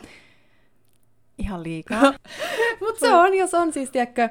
[1.38, 2.14] Ihan liikaa.
[2.82, 4.30] Mutta se on, jos on siis, tiedätkö,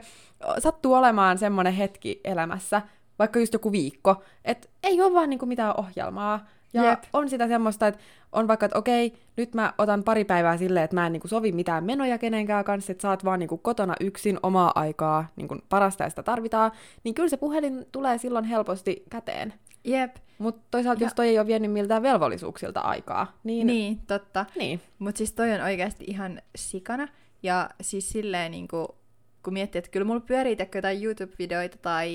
[0.58, 2.82] sattuu olemaan semmoinen hetki elämässä,
[3.18, 6.46] vaikka just joku viikko, että ei ole vaan niinku mitään ohjelmaa.
[6.72, 7.02] Ja Jep.
[7.12, 8.00] On sitä semmoista, että
[8.32, 11.52] on vaikka, että okei, nyt mä otan pari päivää silleen, että mä en niinku sovi
[11.52, 16.04] mitään menoja kenenkään kanssa, että sä oot vaan niinku kotona yksin omaa aikaa, niinku parasta
[16.04, 16.72] ja sitä tarvitaan,
[17.04, 19.54] niin kyllä se puhelin tulee silloin helposti käteen.
[19.86, 20.16] Jep.
[20.38, 23.66] Mutta toisaalta, Ja- jos toi ei ole vienyt miltään velvollisuuksilta aikaa, niin...
[23.66, 24.46] Niin, totta.
[24.58, 24.80] niin.
[24.98, 27.08] Mutta siis toi on oikeasti ihan sikana.
[27.42, 28.96] Ja siis silleen niinku,
[29.42, 32.12] kun miettii, että kyllä mulla pyörii jotain YouTube-videoita tai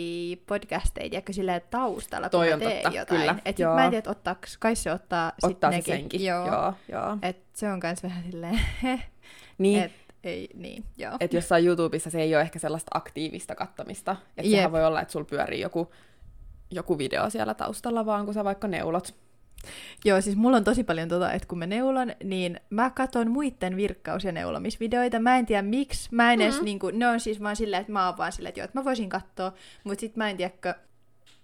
[0.47, 3.19] podcasteja tiedätkö, silleen taustalla, kun Toi mä on teen totta, jotain.
[3.21, 3.75] kyllä, Et joo.
[3.75, 6.01] mä en tiedä, että ottaaks, kai se ottaa, Ottaa sit se nekin.
[6.01, 6.25] senkin.
[6.25, 6.47] Joo.
[6.47, 6.73] joo.
[6.91, 7.17] joo.
[7.21, 8.59] Et se on kans vähän silleen,
[9.57, 9.91] Niin, et
[10.23, 11.17] ei, niin, joo.
[11.19, 14.15] että jossain YouTubessa se ei ole ehkä sellaista aktiivista kattamista.
[14.37, 15.91] Että sehän voi olla, että sulla pyörii joku,
[16.71, 19.15] joku video siellä taustalla vaan, kun sä vaikka neulot.
[20.05, 23.75] Joo, siis mulla on tosi paljon tota, että kun mä neulon, niin mä katon muiden
[23.77, 25.19] virkkaus- ja neulomisvideoita.
[25.19, 26.09] Mä en tiedä miksi.
[26.15, 26.65] Mä en edes, Mm.
[26.65, 28.85] niinku, ne on siis vaan silleen, että mä oon vaan silleen, että joo, että mä
[28.85, 29.53] voisin katsoa,
[29.83, 30.73] mutta sit mä en tiedäkö,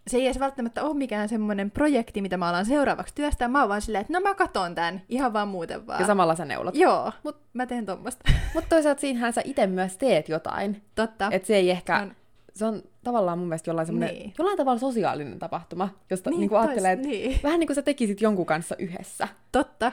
[0.07, 3.47] se ei edes välttämättä ole mikään semmoinen projekti, mitä mä alan seuraavaksi työstää.
[3.47, 5.99] Mä oon vaan silleen, että no mä katon tän, ihan vaan muuten vaan.
[5.99, 6.75] Ja samalla sä neulot.
[6.75, 8.31] Joo, mut mä teen tommosta.
[8.53, 10.81] Mutta toisaalta siinähän sä itse myös teet jotain.
[10.95, 11.27] Totta.
[11.31, 11.99] Että se ei ehkä...
[11.99, 12.15] On-
[12.57, 14.33] Se on tavallaan mun mielestä jollain, Niin.
[14.39, 17.39] jollain tavalla sosiaalinen tapahtuma, josta niin, Niin, niin ajattelee, että niin.
[17.43, 19.27] vähän niin kuin sä tekisit jonkun kanssa yhdessä.
[19.51, 19.91] Totta.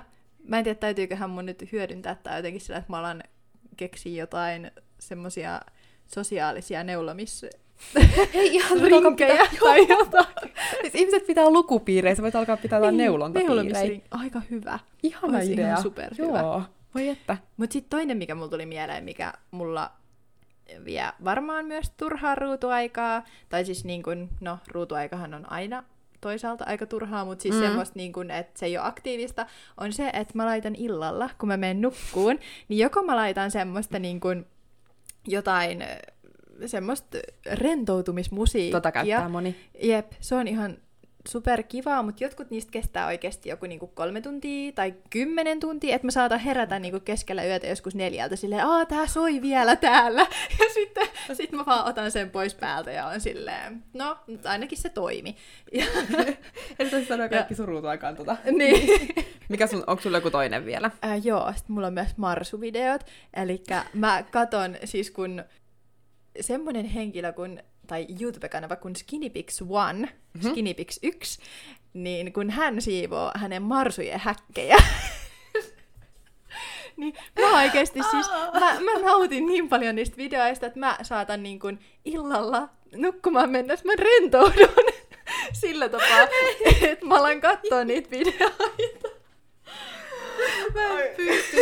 [0.48, 3.22] Mä en tiedä, täytyyköhän mun nyt hyödyntää tai jotenkin sillä, että mä alan
[3.76, 5.60] keksiä jotain semmosia
[6.14, 7.46] sosiaalisia neulomis...
[8.34, 10.26] Ei ihan rinkejä tai jotain.
[10.80, 13.62] Siis ihmiset pitää lukupiireissä, voit alkaa pitää jotain neulontapiirejä.
[13.62, 14.78] neulomisring- Aika hyvä.
[15.02, 15.66] Ihana Olisi idea.
[15.68, 16.38] ihan superhyvä.
[16.38, 16.62] Joo,
[16.94, 17.36] voi että.
[17.56, 19.90] Mutta sitten toinen, mikä mulla tuli mieleen, mikä mulla
[20.84, 23.24] vie varmaan myös turhaa ruutuaikaa.
[23.48, 25.84] Tai siis niin kuin, no ruutuaikahan on aina
[26.20, 27.60] toisaalta aika turhaa, mutta siis mm.
[27.60, 29.46] semmoista, niin kun, että se ei ole aktiivista,
[29.80, 32.38] on se, että mä laitan illalla, kun mä menen nukkuun,
[32.68, 34.46] niin joko mä laitan semmoista niin kun,
[35.26, 35.84] jotain
[36.66, 37.18] semmoista
[37.52, 38.76] rentoutumismusiikkia.
[38.76, 39.56] Tota käyttää moni.
[39.82, 40.76] Jep, se on ihan
[41.28, 46.06] super kivaa, mutta jotkut niistä kestää oikeasti joku niinku kolme tuntia tai kymmenen tuntia, että
[46.06, 50.26] mä saatan herätä niinku keskellä yötä joskus neljältä silleen, aa, tää soi vielä täällä.
[50.60, 54.78] Ja sitten sit mä vaan otan sen pois päältä ja on silleen, no, mutta ainakin
[54.78, 55.36] se toimi.
[55.72, 55.84] Ja...
[56.78, 58.36] Eli toisin sanoen kaikki sun ruutuaikaan tota.
[58.50, 59.14] niin.
[59.48, 60.90] Mikä sun, onko sulla joku toinen vielä?
[61.04, 63.06] Äh, joo, sit mulla on myös marsuvideot.
[63.34, 63.62] Eli
[63.94, 65.44] mä katon siis kun
[66.40, 70.50] semmonen henkilö kun tai YouTube-kanava kuin Skinnypix One, mm-hmm.
[70.50, 71.40] Skinnypix 1,
[71.94, 74.76] niin kun hän siivoo hänen marsujen häkkejä,
[76.96, 81.60] niin mä oikeesti siis, mä, mä nautin niin paljon niistä videoista, että mä saatan niin
[81.60, 84.84] kun illalla nukkumaan mennessä, mä rentoudun
[85.60, 86.28] sillä tapaa,
[86.90, 89.08] että mä alan katsoa niitä videoita.
[90.74, 91.56] Mä en pysty.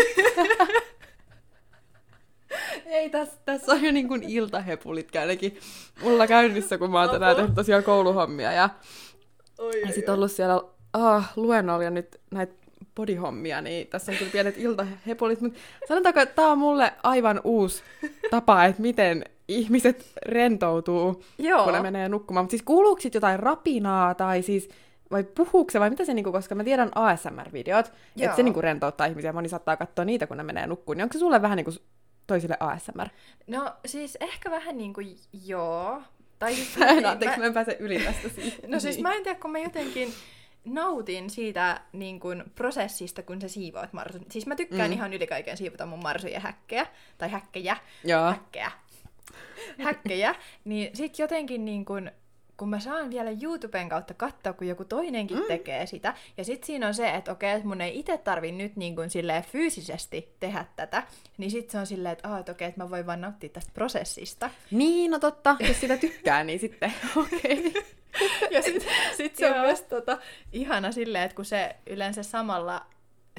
[2.87, 5.59] Ei, tässä, tässä on jo niin kuin iltahepulit ainakin
[6.03, 8.53] mulla käynnissä, kun mä oon tänään tehnyt tosiaan kouluhommia.
[8.53, 8.68] Ja,
[9.87, 10.62] ja sitten ollut siellä
[10.93, 12.55] ah, luennolla nyt näitä
[12.95, 15.59] podihommia, niin tässä on kyllä pienet iltahepulit, mutta
[15.89, 17.83] sanotaanko, että tämä on mulle aivan uusi
[18.30, 21.64] tapa, että miten ihmiset rentoutuu, Joo.
[21.64, 22.45] kun ne menee nukkumaan.
[22.45, 24.68] Mutta siis kuuluuko jotain rapinaa, tai siis
[25.11, 29.07] vai puhuuko se, vai mitä se, niinku, koska mä tiedän ASMR-videot, että se niinku rentouttaa
[29.07, 31.72] ihmisiä, moni saattaa katsoa niitä, kun ne menee nukkuun, niin onko se sulle vähän niinku
[32.27, 33.09] toisille ASMR?
[33.47, 35.16] No siis ehkä vähän niin kuin
[35.47, 36.03] joo.
[36.39, 38.66] Tai siis, mä en, anteeksi, mä, mä en pääse yli tästä siitä.
[38.68, 40.14] No siis mä en tiedä, kun mä jotenkin
[40.64, 44.27] nautin siitä niin kuin, prosessista, kun sä siivoat marsun.
[44.31, 44.93] Siis mä tykkään mm.
[44.93, 46.87] ihan yli kaiken siivota mun marsuja häkkejä,
[47.18, 48.31] tai häkkejä, Joo.
[48.31, 48.73] häkkejä,
[49.85, 52.11] häkkejä, niin sit jotenkin niin kuin,
[52.62, 55.44] kun mä saan vielä YouTuben kautta katsoa, kun joku toinenkin mm.
[55.48, 58.76] tekee sitä, ja sitten siinä on se, että okei, että mun ei itse tarvi nyt
[58.76, 61.02] niin kuin silleen fyysisesti tehdä tätä,
[61.38, 64.50] niin sitten se on silleen, että, että okei, että mä voin vaan nauttia tästä prosessista.
[64.70, 67.66] Niin, no totta, jos sitä tykkää, niin sitten okei.
[67.66, 67.82] Okay.
[68.54, 70.18] ja sitten sit se on myös tota,
[70.52, 72.86] ihana silleen, että kun se yleensä samalla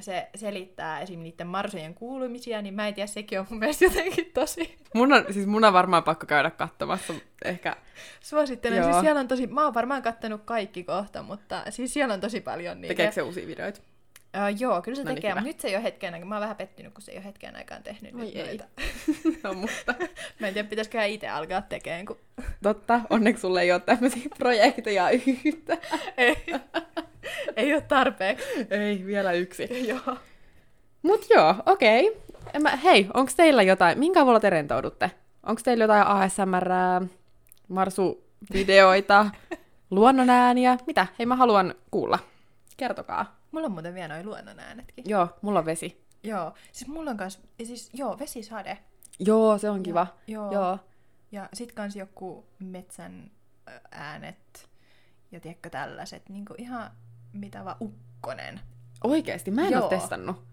[0.01, 1.19] se selittää esim.
[1.19, 4.77] niiden marsojen kuulumisia, niin mä en tiedä, sekin on mun mielestä jotenkin tosi...
[4.93, 7.13] Mun on, siis mun on varmaan pakko käydä katsomassa,
[7.45, 7.75] ehkä...
[8.21, 8.91] Suosittelen, Joo.
[8.91, 9.47] siis siellä on tosi...
[9.47, 12.91] Mä oon varmaan kattanut kaikki kohta, mutta siis siellä on tosi paljon niitä.
[12.91, 13.81] Tekeekö se uusia videoita?
[14.37, 16.29] Uh, joo, kyllä se no niin, tekee, mutta nyt se ei ole hetken aikaa.
[16.29, 18.45] Mä oon vähän pettynyt, kun se ei ole hetken aikaan tehnyt Oi nyt ei.
[18.45, 18.63] noita.
[19.43, 19.95] no, mutta...
[20.39, 22.05] Mä en tiedä, pitäisikö itse alkaa tekemään.
[22.05, 22.17] Kun...
[22.63, 25.09] Totta, onneksi sulle ei ole tämmöisiä projekteja
[25.45, 25.77] yhtä.
[26.17, 26.37] ei.
[27.57, 28.67] ei ole tarpeeksi.
[28.69, 29.69] Ei, vielä yksi.
[29.89, 30.17] joo.
[31.03, 32.09] Mut joo, okei.
[32.57, 32.77] Okay.
[32.83, 35.11] hei, onko teillä jotain, minkä avulla te rentoudutte?
[35.43, 36.69] Onko teillä jotain ASMR,
[37.67, 39.29] marsuvideoita,
[39.91, 40.77] luonnonääniä?
[40.87, 41.07] Mitä?
[41.19, 42.19] Hei, mä haluan kuulla.
[42.77, 43.37] Kertokaa.
[43.51, 45.03] Mulla on muuten vielä noin luonnonäänetkin.
[45.07, 46.03] Joo, mulla on vesi.
[46.23, 48.77] Joo, siis mulla on kans, siis joo, vesisade.
[49.19, 50.07] Joo, se on kiva.
[50.27, 50.51] Joo.
[50.51, 50.79] joo.
[51.31, 53.31] Ja sit kans joku metsän
[53.91, 54.69] äänet
[55.31, 56.91] ja tiedätkö tällaiset, niinku ihan
[57.33, 58.59] mitä vaan ukkonen.
[59.03, 59.51] Oikeesti?
[59.51, 59.81] Mä en joo.
[59.81, 60.43] ole testannut.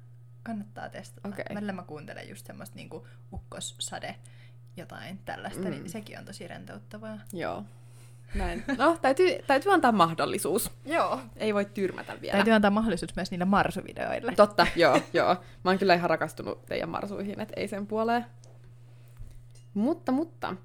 [0.43, 1.29] Kannattaa testata.
[1.29, 1.45] Okay.
[1.55, 4.15] Välillä mä kuuntelen just semmoista niinku ukkossade
[4.77, 5.79] jotain tällaista, niin mm.
[5.83, 7.19] niin sekin on tosi rentouttavaa.
[7.33, 7.65] Joo.
[8.35, 8.65] Näin.
[8.79, 10.71] No, täytyy, täytyy antaa mahdollisuus.
[10.85, 11.21] Joo.
[11.37, 12.33] Ei voi tyrmätä vielä.
[12.33, 14.35] Täytyy antaa mahdollisuus myös niille marsuvideoille.
[14.35, 15.37] Totta, joo, joo.
[15.65, 18.27] Mä oon kyllä ihan rakastunut teidän marsuihin, että ei sen puoleen.
[19.75, 20.57] Mutta, mutta,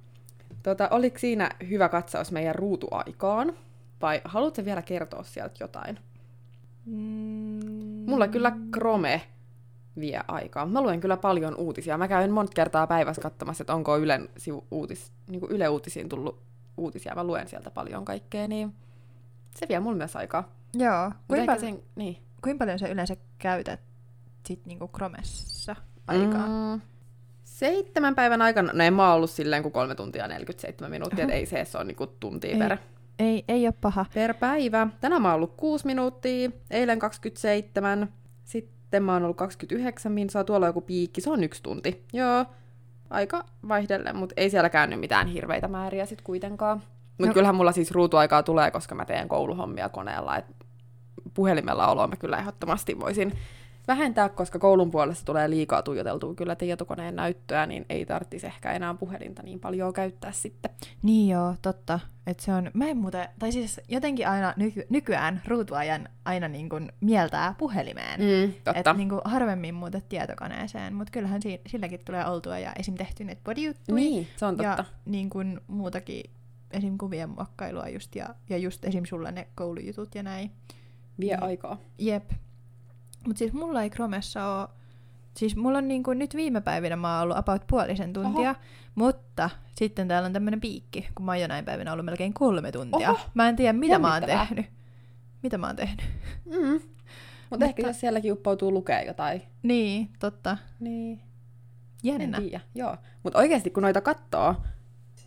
[0.64, 3.54] tota, oliko siinä hyvä katsaus meidän ruutuaikaan?
[4.02, 6.00] Vai haluatko vielä kertoa sieltä jotain?
[6.86, 8.04] Mm.
[8.06, 9.22] Mulla kyllä Chrome
[10.00, 10.66] vie aikaa.
[10.66, 11.98] Mä luen kyllä paljon uutisia.
[11.98, 14.30] Mä käyn monta kertaa päivässä katsomassa, että onko Ylen
[14.72, 16.42] uutis, niin kuin Yle Uutisiin tullut
[16.78, 17.16] uutisia.
[17.16, 18.76] Mä luen sieltä paljon kaikkea, niin
[19.56, 20.52] se vie mulla myös aikaa.
[20.74, 21.12] Joo.
[21.28, 22.18] Kuinka, pal- sen, niin.
[22.44, 23.80] kuinka paljon sä yleensä käytät
[24.46, 25.76] sit niinku Chromessa
[26.08, 26.48] aikaa?
[26.48, 26.82] Mm,
[27.44, 31.46] seitsemän päivän aikana, no en mä ollut silleen kuin kolme tuntia 47 minuuttia, että ei
[31.46, 32.78] se, se on niinku tuntia ei, per,
[33.20, 34.06] ei, ei ole paha.
[34.14, 34.88] Per päivä.
[35.02, 38.14] Tänään mä oon ollut 6 minuuttia, eilen 27,
[38.44, 42.06] sitten mä oon ollut 29 minsaa, tuolla on joku piikki, se on yksi tunti.
[42.14, 42.46] Joo,
[43.10, 46.78] aika vaihdellen, mutta ei siellä käynyt mitään hirveitä määriä sit kuitenkaan.
[47.18, 47.34] Mutta no.
[47.34, 50.46] kyllähän mulla siis ruutuaikaa tulee, koska mä teen kouluhommia koneella, et
[51.34, 53.34] puhelimella oloa mä kyllä ehdottomasti voisin
[53.88, 58.94] vähentää, koska koulun puolesta tulee liikaa tuijoteltua kyllä tietokoneen näyttöä, niin ei tarvitsisi ehkä enää
[58.94, 60.72] puhelinta niin paljon käyttää sitten.
[61.04, 62.00] Niin joo, totta.
[62.28, 66.70] Et se on, mä en muuten, tai siis jotenkin aina nyky, nykyään ruutuajan aina niin
[66.70, 68.20] kuin mieltää puhelimeen.
[68.20, 68.74] Mm, totta.
[68.80, 72.96] Että niin kuin harvemmin muuta tietokoneeseen, mutta kyllähän si- silläkin tulee oltua ja esim.
[72.96, 73.96] tehty näitä bodyjuttuja.
[73.96, 74.64] Niin, se on totta.
[74.78, 76.24] Ja niin kuin muutakin
[76.72, 76.98] esim.
[76.98, 79.06] kuvien muokkailua just ja, ja just esim.
[79.06, 80.52] sulle ne koulujutut ja näin.
[81.20, 81.44] Vie Niin.
[81.44, 81.78] aikaa.
[81.98, 82.32] Jep.
[83.28, 84.68] Mutta siis mulla ei Chromessa ole...
[85.38, 88.60] Siis mulla on niinku nyt viime päivinä mä oon ollut about puolisen tuntia, Oho.
[88.96, 93.12] mutta sitten täällä on tämmönen piikki, kun mä oon jonain päivänä ollut melkein kolme tuntia.
[93.12, 93.20] Oho.
[93.34, 94.66] Mä en tiedä, mitä mä oon tehnyt.
[95.44, 96.02] Mitä mä oon tehnyt.
[96.46, 96.52] Mm.
[96.72, 96.80] Mutta
[97.50, 100.58] Mutta- ehkä jos sielläkin uppoutuu lukea jotain, Niin, totta.
[100.80, 101.22] niin
[102.04, 102.38] Jännä.
[102.38, 102.62] en tiedä.
[102.76, 102.98] Joo.
[103.24, 104.56] Mutta oikeasti kun noita katsoo,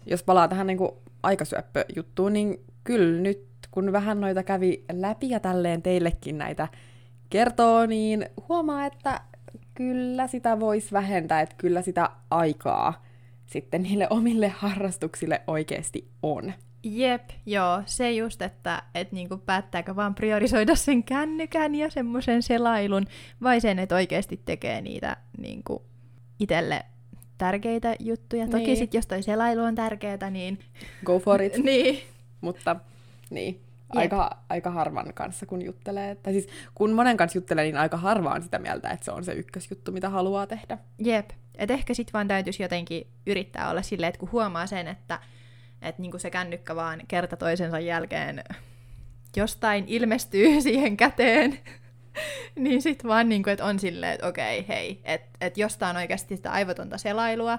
[0.07, 5.83] jos palaa tähän niinku aikasyöppöjuttuun, niin kyllä nyt kun vähän noita kävi läpi ja tälleen
[5.83, 6.69] teillekin näitä
[7.31, 9.21] kertoo, niin huomaa, että
[9.75, 13.05] kyllä sitä voisi vähentää, että kyllä sitä aikaa
[13.47, 16.53] sitten niille omille harrastuksille oikeasti on.
[16.83, 23.07] Jep, joo, se just, että et niinku päättääkö vaan priorisoida sen kännykän ja semmoisen selailun,
[23.43, 25.83] vai sen, että oikeasti tekee niitä niinku
[26.41, 26.85] itselle
[27.39, 28.47] tärkeitä juttuja.
[28.47, 28.77] Toki Niin.
[28.77, 30.59] sit jos toi selailu on tärkeää, niin...
[31.05, 31.57] Go for it.
[31.65, 32.01] niin.
[32.41, 32.77] Mutta
[33.31, 36.15] niin, aika, aika harvan kanssa kun juttelee.
[36.15, 39.25] Tai siis kun monen kanssa juttelee, niin aika harva on sitä mieltä, että se on
[39.25, 40.79] se ykkösjuttu, mitä haluaa tehdä.
[40.99, 41.31] Jep.
[41.55, 45.21] Et ehkä sit vaan täytyisi jotenkin yrittää olla silleen, että kun huomaa sen, että
[45.83, 48.45] et niinku se kännykkä vaan kerta toisensa jälkeen
[49.37, 51.59] jostain ilmestyy siihen käteen,
[52.57, 56.53] niin sit vaan niinku, että on silleen, että okei, hei, että et jostain oikeasti sitä
[56.53, 57.59] aivotonta selailua,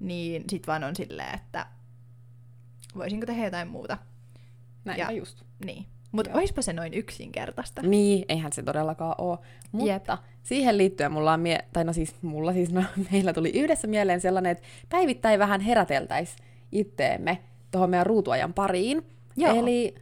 [0.00, 1.66] niin sit vaan on silleen, että
[2.96, 3.98] voisinko tehdä jotain muuta.
[4.84, 5.42] Näinpä Ja- just.
[5.64, 5.86] Niin.
[6.12, 6.38] Mutta Joo.
[6.38, 7.82] oispa se noin yksinkertaista.
[7.82, 9.38] Niin, eihän se todellakaan ole.
[9.72, 10.04] Mutta Jep.
[10.42, 12.82] siihen liittyen mulla on, mie- tai no siis mulla siis, no,
[13.12, 16.36] meillä tuli yhdessä mieleen sellainen, että päivittäin vähän heräteltäis
[16.72, 17.38] itteemme
[17.70, 19.06] tuohon meidän ruutuajan pariin.
[19.36, 19.54] Joo.
[19.54, 19.94] Eli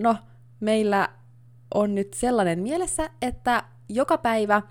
[0.00, 0.16] no,
[0.60, 1.08] meillä
[1.74, 4.62] on nyt sellainen mielessä, että joka päivä,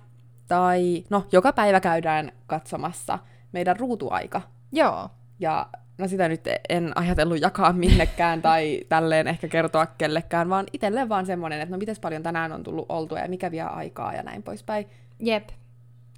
[0.47, 3.19] tai no, joka päivä käydään katsomassa
[3.51, 4.41] meidän ruutuaika.
[4.71, 5.09] Joo.
[5.39, 11.09] Ja no sitä nyt en ajatellut jakaa minnekään tai tälleen ehkä kertoa kellekään, vaan itselleen
[11.09, 14.23] vaan semmoinen, että no miten paljon tänään on tullut oltua ja mikä vie aikaa ja
[14.23, 14.87] näin poispäin.
[15.19, 15.49] Jep.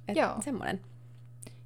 [0.08, 0.36] Et Joo.
[0.40, 0.80] Semmoinen.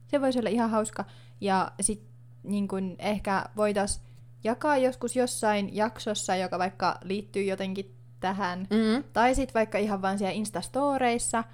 [0.06, 1.04] Se voisi olla ihan hauska.
[1.40, 4.06] Ja sitten niin kun ehkä voitaisiin
[4.44, 8.60] jakaa joskus jossain jaksossa, joka vaikka liittyy jotenkin tähän.
[8.60, 9.04] Mm.
[9.12, 11.44] Tai sitten vaikka ihan vaan siellä Instastoreissa,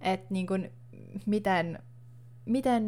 [0.00, 0.68] että niin kun,
[1.26, 1.78] miten,
[2.50, 2.84] miten,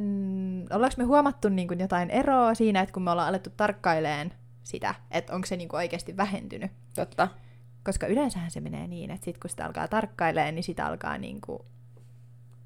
[0.73, 4.33] ollaanko me huomattu niin kun jotain eroa siinä, että kun me ollaan alettu tarkkaileen
[4.63, 6.71] sitä, että onko se niin kun oikeasti vähentynyt.
[6.95, 7.29] Totta.
[7.85, 11.67] Koska yleensähän se menee niin, että sit kun sitä alkaa tarkkailemaan, niin sitä alkaa niinku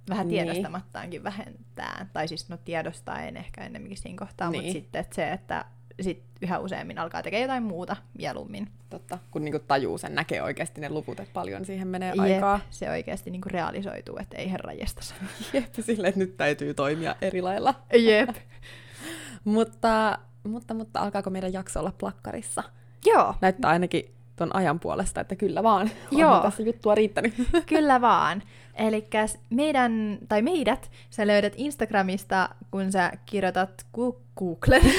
[0.09, 0.45] vähän Niin.
[0.45, 2.07] tiedostamattaankin vähentää.
[2.13, 4.63] Tai siis no tiedostaen ehkä ennemminkin siinä kohtaa, Niin.
[4.63, 5.65] mutta sitten että se, että
[6.01, 8.69] sit yhä useammin alkaa tekemään jotain muuta mieluummin.
[8.91, 9.19] Totta.
[9.31, 12.61] Kun niinku tajuu sen, näkee oikeasti ne luvut, että paljon siihen menee Jep, aikaa.
[12.71, 15.15] se oikeasti niinku realisoituu, että ei herra jestas.
[15.53, 17.75] Jep, silleen, että nyt täytyy toimia eri lailla.
[17.93, 18.31] Jep.
[19.45, 22.63] Mutta, mutta, mutta alkaako meidän jakso olla plakkarissa?
[23.07, 25.91] Joo, Näyttää ainakin ton ajan puolesta, että kyllä vaan.
[26.11, 26.35] Joo.
[26.37, 27.35] On tässä juttua riittänyt.
[27.67, 28.43] kyllä vaan.
[28.77, 29.09] Eli
[29.51, 34.81] meidän, tai meidät, sä löydät Instagramista, kun sä kirjoitat Gu- Google.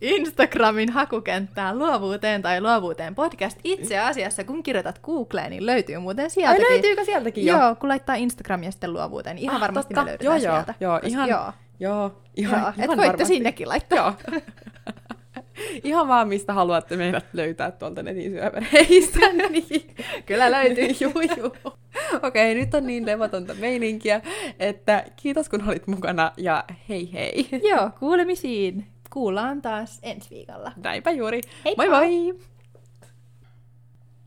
[0.00, 3.58] Instagramin hakukenttään luovuuteen tai luovuuteen podcast.
[3.64, 6.66] Itse asiassa, kun kirjoitat Googleen, niin löytyy muuten Ai sieltäkin.
[6.70, 7.58] löytyykö sieltäkin jo?
[7.58, 10.04] Joo, kun laittaa Instagramia sitten luovuuteen, niin ihan Ah, varmasti totta.
[10.04, 10.74] me löydetään Joo, joo, sieltä.
[10.80, 12.68] joo, Koska- ihan- joo, Joo, ihan, joo.
[12.68, 13.24] Et voitte varmasti.
[13.34, 13.98] sinnekin laittaa.
[13.98, 14.40] Joo.
[15.84, 19.32] Ihan vaan mistä haluatte meidät löytää tuolta netin syövereistä.
[19.32, 19.94] niin.
[20.26, 20.88] Kyllä löytyy.
[21.00, 21.76] juu, juu.
[22.22, 24.20] Okei, nyt on niin levotonta meininkiä,
[24.58, 27.48] että kiitos kun olit mukana ja hei hei.
[27.70, 28.86] joo, kuulemisiin.
[29.12, 30.72] Kuullaan taas ensi viikolla.
[30.76, 31.40] Näinpä juuri.
[31.64, 31.86] Heippa!
[31.86, 32.38] Moi moi!